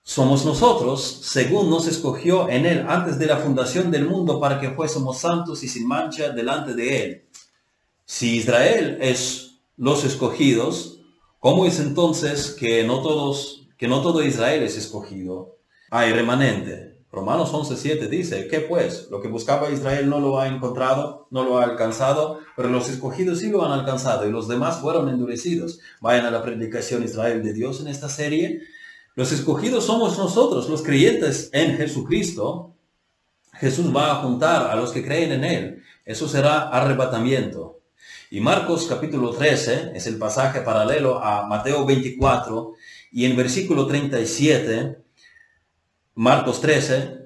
[0.08, 4.70] Somos nosotros, según nos escogió en Él antes de la fundación del mundo para que
[4.70, 7.28] fuésemos santos y sin mancha delante de Él.
[8.04, 10.96] Si Israel es los escogidos,
[11.46, 15.58] ¿Cómo es entonces que no todos, que no todo Israel es escogido?
[15.92, 17.04] Hay remanente.
[17.12, 19.06] Romanos 11.7 dice, ¿qué pues?
[19.12, 23.38] Lo que buscaba Israel no lo ha encontrado, no lo ha alcanzado, pero los escogidos
[23.38, 25.78] sí lo han alcanzado y los demás fueron endurecidos.
[26.00, 28.62] Vayan a la predicación Israel de Dios en esta serie.
[29.16, 32.74] Los escogidos somos nosotros, los creyentes en Jesucristo.
[33.54, 35.82] Jesús va a juntar a los que creen en Él.
[36.04, 37.80] Eso será arrebatamiento.
[38.30, 42.74] Y Marcos capítulo 13 es el pasaje paralelo a Mateo 24
[43.10, 44.98] y en versículo 37,
[46.16, 47.16] Marcos 13,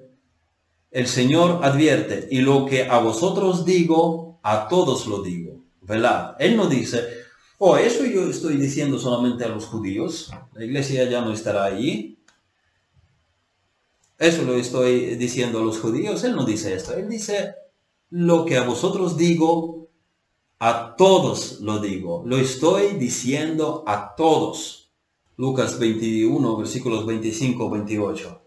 [0.93, 5.64] el Señor advierte, y lo que a vosotros digo, a todos lo digo.
[5.80, 6.36] ¿Verdad?
[6.38, 7.20] Él no dice,
[7.63, 12.19] oh, eso yo estoy diciendo solamente a los judíos, la iglesia ya no estará allí.
[14.19, 16.25] Eso lo estoy diciendo a los judíos.
[16.25, 16.95] Él no dice esto.
[16.95, 17.55] Él dice,
[18.09, 19.89] lo que a vosotros digo,
[20.59, 22.23] a todos lo digo.
[22.27, 24.93] Lo estoy diciendo a todos.
[25.37, 28.39] Lucas 21, versículos 25, 28.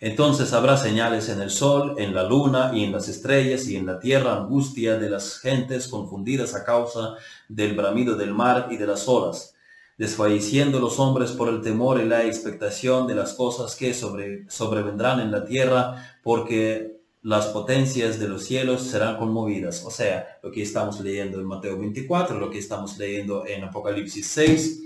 [0.00, 3.86] Entonces habrá señales en el sol, en la luna y en las estrellas y en
[3.86, 7.14] la tierra angustia de las gentes confundidas a causa
[7.48, 9.54] del bramido del mar y de las olas,
[9.96, 15.20] desfalleciendo los hombres por el temor y la expectación de las cosas que sobre, sobrevendrán
[15.20, 19.82] en la tierra, porque las potencias de los cielos serán conmovidas.
[19.86, 24.26] O sea, lo que estamos leyendo en Mateo 24, lo que estamos leyendo en Apocalipsis
[24.26, 24.83] 6.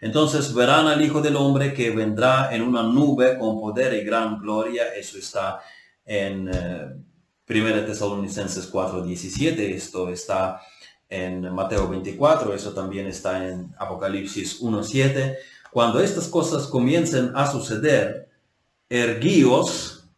[0.00, 4.40] Entonces verán al Hijo del Hombre que vendrá en una nube con poder y gran
[4.40, 4.94] gloria.
[4.94, 5.60] Eso está
[6.04, 6.56] en 1
[7.48, 9.74] eh, Tesalonicenses 4, 17.
[9.74, 10.60] Esto está
[11.08, 12.54] en Mateo 24.
[12.54, 15.38] Eso también está en Apocalipsis 1, 7.
[15.72, 18.30] Cuando estas cosas comiencen a suceder,
[18.88, 20.08] erguíos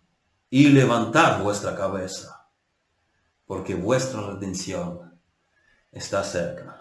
[0.48, 2.46] y levantad vuestra cabeza,
[3.46, 5.18] porque vuestra redención
[5.92, 6.79] está cerca.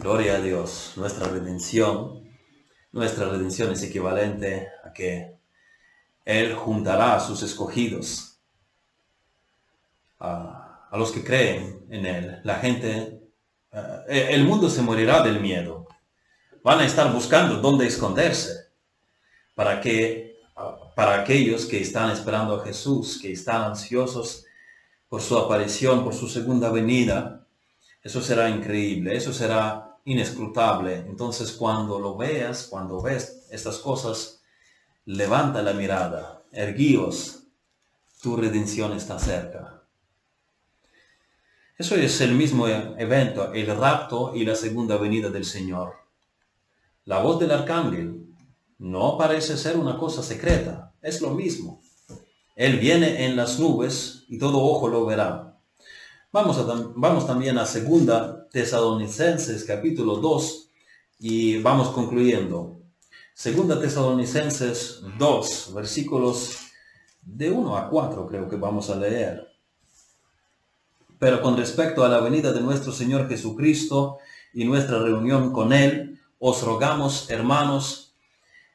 [0.00, 2.24] Gloria a Dios, nuestra redención,
[2.90, 5.36] nuestra redención es equivalente a que
[6.24, 8.40] Él juntará a sus escogidos,
[10.18, 12.40] a, los que creen en Él.
[12.44, 13.20] La gente,
[14.08, 15.86] eh, el mundo se morirá del miedo.
[16.64, 18.70] Van a estar buscando dónde esconderse
[19.54, 20.38] para que
[20.96, 24.46] para aquellos que están esperando a Jesús, que están ansiosos
[25.10, 27.46] por su aparición, por su segunda venida.
[28.02, 30.96] Eso será increíble, eso será inescrutable.
[30.96, 34.42] Entonces cuando lo veas, cuando ves estas cosas,
[35.04, 37.44] levanta la mirada, erguíos,
[38.22, 39.82] tu redención está cerca.
[41.78, 45.94] Eso es el mismo evento, el rapto y la segunda venida del Señor.
[47.06, 48.26] La voz del arcángel
[48.78, 51.80] no parece ser una cosa secreta, es lo mismo.
[52.54, 55.49] Él viene en las nubes y todo ojo lo verá.
[56.32, 56.62] Vamos, a,
[56.94, 60.70] vamos también a segunda Tesalonicenses capítulo 2
[61.18, 62.82] y vamos concluyendo.
[63.34, 66.56] Segunda Tesalonicenses 2, versículos
[67.20, 69.44] de 1 a 4 creo que vamos a leer.
[71.18, 74.18] Pero con respecto a la venida de nuestro Señor Jesucristo
[74.54, 78.14] y nuestra reunión con Él, os rogamos, hermanos,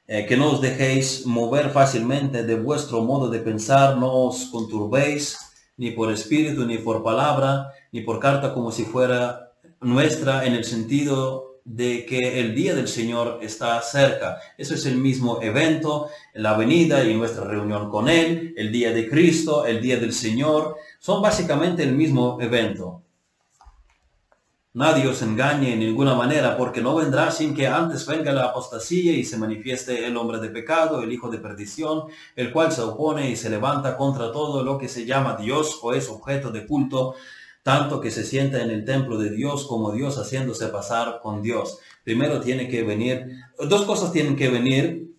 [0.07, 5.54] eh, que no os dejéis mover fácilmente de vuestro modo de pensar, no os conturbéis
[5.77, 9.51] ni por espíritu, ni por palabra, ni por carta como si fuera
[9.81, 14.39] nuestra en el sentido de que el día del Señor está cerca.
[14.57, 19.09] Eso es el mismo evento, la venida y nuestra reunión con Él, el día de
[19.09, 23.01] Cristo, el día del Señor, son básicamente el mismo evento.
[24.75, 29.13] Nadie os engañe en ninguna manera, porque no vendrá sin que antes venga la apostasía
[29.13, 33.31] y se manifieste el hombre de pecado, el hijo de perdición, el cual se opone
[33.31, 37.15] y se levanta contra todo lo que se llama Dios o es objeto de culto,
[37.63, 41.79] tanto que se sienta en el templo de Dios como Dios haciéndose pasar con Dios.
[42.03, 45.15] primero tiene que venir, dos cosas tienen que venir,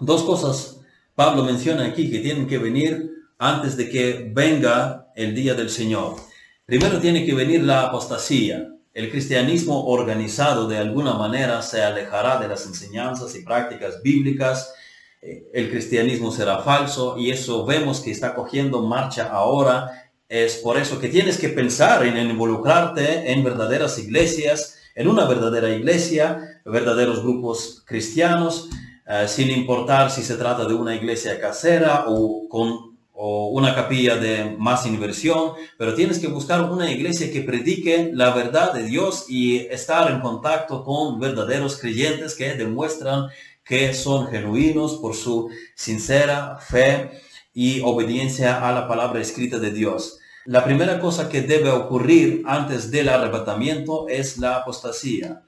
[0.00, 0.80] dos cosas
[1.14, 6.29] Pablo menciona aquí que tienen que venir antes de que venga el día del Señor.
[6.70, 8.68] Primero tiene que venir la apostasía.
[8.94, 14.72] El cristianismo organizado de alguna manera se alejará de las enseñanzas y prácticas bíblicas.
[15.20, 20.12] Eh, el cristianismo será falso y eso vemos que está cogiendo marcha ahora.
[20.28, 25.70] Es por eso que tienes que pensar en involucrarte en verdaderas iglesias, en una verdadera
[25.70, 28.70] iglesia, verdaderos grupos cristianos,
[29.08, 32.89] eh, sin importar si se trata de una iglesia casera o con
[33.22, 38.30] o una capilla de más inversión, pero tienes que buscar una iglesia que predique la
[38.30, 43.28] verdad de Dios y estar en contacto con verdaderos creyentes que demuestran
[43.62, 47.10] que son genuinos por su sincera fe
[47.52, 50.18] y obediencia a la palabra escrita de Dios.
[50.46, 55.42] La primera cosa que debe ocurrir antes del arrebatamiento es la apostasía.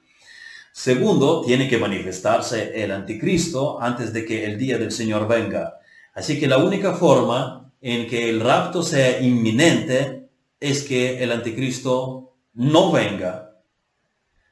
[0.71, 5.79] Segundo, tiene que manifestarse el anticristo antes de que el día del Señor venga.
[6.13, 12.37] Así que la única forma en que el rapto sea inminente es que el anticristo
[12.53, 13.57] no venga.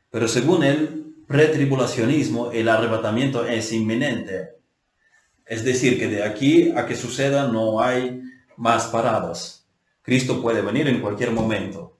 [0.10, 4.58] Pero según el pretribulacionismo, el arrebatamiento es inminente.
[5.46, 8.22] Es decir, que de aquí a que suceda no hay
[8.58, 9.66] más paradas.
[10.02, 12.00] Cristo puede venir en cualquier momento.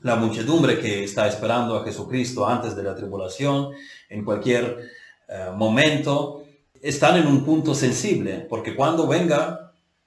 [0.00, 3.72] La muchedumbre que está esperando a Jesucristo antes de la tribulación,
[4.08, 4.88] en cualquier
[5.28, 6.44] eh, momento,
[6.80, 9.66] están en un punto sensible, porque cuando venga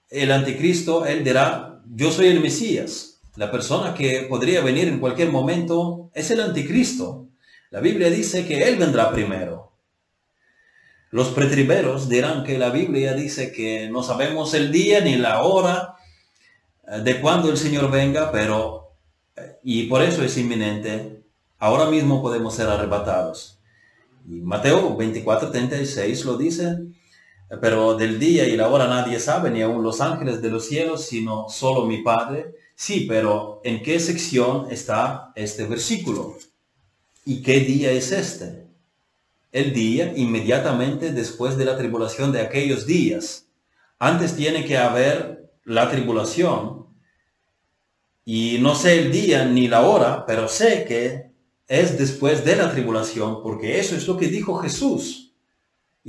[0.10, 3.20] el anticristo, él dirá, yo soy el Mesías.
[3.36, 7.28] La persona que podría venir en cualquier momento es el anticristo.
[7.70, 9.72] La Biblia dice que él vendrá primero.
[11.12, 15.96] Los pretriberos dirán que la Biblia dice que no sabemos el día ni la hora
[16.88, 18.94] eh, de cuándo el Señor venga, pero,
[19.36, 21.24] eh, y por eso es inminente,
[21.58, 23.60] ahora mismo podemos ser arrebatados.
[24.28, 26.78] Y Mateo 24, 36 lo dice,
[27.58, 31.06] pero del día y la hora nadie sabe, ni aun los ángeles de los cielos,
[31.06, 32.54] sino solo mi Padre.
[32.76, 36.38] Sí, pero ¿en qué sección está este versículo?
[37.26, 38.68] ¿Y qué día es este?
[39.52, 43.48] El día inmediatamente después de la tribulación de aquellos días.
[43.98, 46.86] Antes tiene que haber la tribulación.
[48.26, 51.32] Y no sé el día ni la hora, pero sé que
[51.68, 55.29] es después de la tribulación, porque eso es lo que dijo Jesús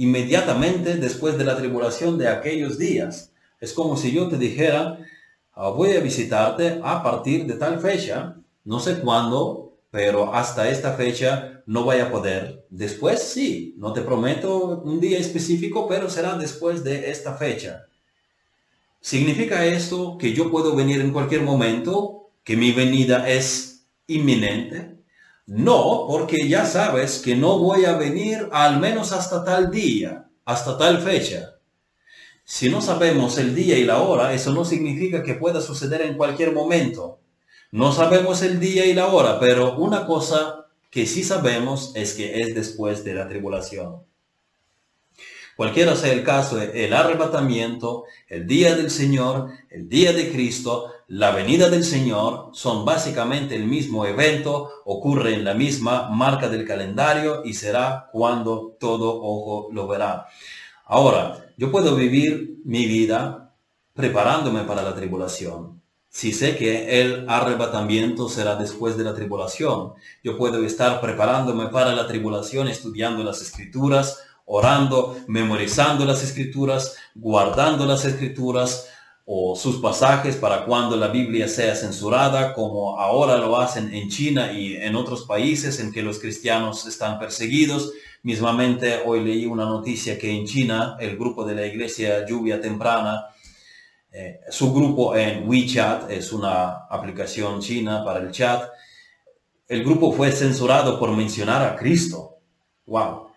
[0.01, 3.33] inmediatamente después de la tribulación de aquellos días.
[3.61, 4.99] Es como si yo te dijera,
[5.53, 8.35] ah, voy a visitarte a partir de tal fecha,
[8.65, 12.65] no sé cuándo, pero hasta esta fecha no voy a poder.
[12.71, 17.85] Después sí, no te prometo un día específico, pero será después de esta fecha.
[19.03, 22.31] ¿Significa esto que yo puedo venir en cualquier momento?
[22.43, 24.97] ¿Que mi venida es inminente?
[25.51, 30.79] No, porque ya sabes que no voy a venir al menos hasta tal día, hasta
[30.79, 31.57] tal fecha.
[32.45, 36.17] Si no sabemos el día y la hora, eso no significa que pueda suceder en
[36.17, 37.19] cualquier momento.
[37.73, 42.39] No sabemos el día y la hora, pero una cosa que sí sabemos es que
[42.39, 44.05] es después de la tribulación.
[45.57, 51.33] Cualquiera sea el caso, el arrebatamiento, el día del Señor, el día de Cristo, la
[51.33, 57.43] venida del Señor son básicamente el mismo evento, ocurre en la misma marca del calendario
[57.45, 60.29] y será cuando todo ojo lo verá.
[60.85, 63.53] Ahora, yo puedo vivir mi vida
[63.93, 65.83] preparándome para la tribulación.
[66.09, 71.93] Si sé que el arrebatamiento será después de la tribulación, yo puedo estar preparándome para
[71.93, 78.87] la tribulación estudiando las escrituras, orando, memorizando las escrituras, guardando las escrituras
[79.33, 84.51] o sus pasajes para cuando la Biblia sea censurada, como ahora lo hacen en China
[84.51, 87.93] y en otros países en que los cristianos están perseguidos.
[88.25, 93.27] Mismamente hoy leí una noticia que en China el grupo de la iglesia Lluvia Temprana,
[94.11, 98.69] eh, su grupo en WeChat, es una aplicación china para el chat,
[99.69, 102.39] el grupo fue censurado por mencionar a Cristo.
[102.85, 103.30] ¡Wow!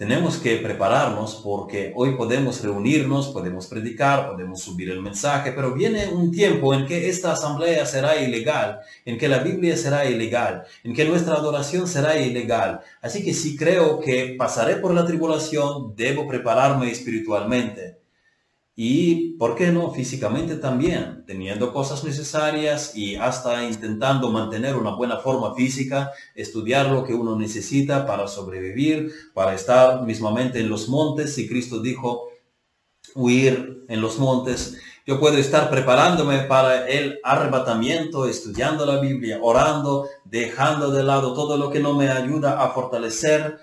[0.00, 6.08] Tenemos que prepararnos porque hoy podemos reunirnos, podemos predicar, podemos subir el mensaje, pero viene
[6.08, 10.94] un tiempo en que esta asamblea será ilegal, en que la Biblia será ilegal, en
[10.94, 12.80] que nuestra adoración será ilegal.
[13.02, 17.99] Así que si creo que pasaré por la tribulación, debo prepararme espiritualmente
[18.76, 25.18] y, ¿por qué no?, físicamente también, teniendo cosas necesarias y hasta intentando mantener una buena
[25.18, 31.34] forma física, estudiar lo que uno necesita para sobrevivir, para estar mismamente en los montes.
[31.34, 32.28] Si Cristo dijo,
[33.14, 34.78] huir en los montes.
[35.06, 41.56] Yo puedo estar preparándome para el arrebatamiento, estudiando la Biblia, orando, dejando de lado todo
[41.56, 43.58] lo que no me ayuda a fortalecer,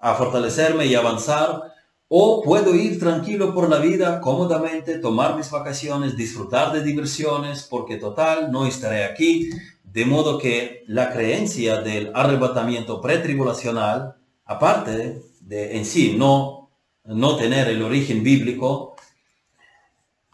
[0.00, 1.72] a fortalecerme y avanzar.
[2.08, 7.98] O puedo ir tranquilo por la vida, cómodamente, tomar mis vacaciones, disfrutar de diversiones, porque
[7.98, 9.50] total, no estaré aquí.
[9.84, 14.16] De modo que la creencia del arrebatamiento pretribulacional,
[14.46, 16.70] aparte de en sí no,
[17.04, 18.96] no tener el origen bíblico,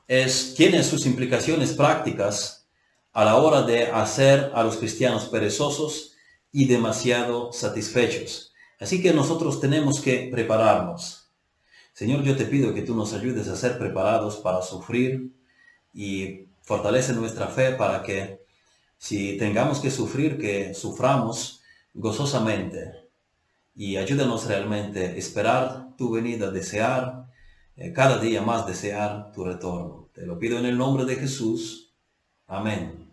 [0.06, 2.68] es, tiene sus implicaciones prácticas
[3.12, 6.12] a la hora de hacer a los cristianos perezosos
[6.52, 8.52] y demasiado satisfechos.
[8.78, 11.23] Así que nosotros tenemos que prepararnos.
[11.94, 15.32] Señor, yo te pido que tú nos ayudes a ser preparados para sufrir
[15.92, 18.40] y fortalece nuestra fe para que
[18.98, 21.62] si tengamos que sufrir, que suframos
[21.94, 23.08] gozosamente
[23.76, 27.30] y ayúdanos realmente a esperar tu venida, desear
[27.76, 30.08] eh, cada día más desear tu retorno.
[30.12, 31.94] Te lo pido en el nombre de Jesús.
[32.48, 33.03] Amén.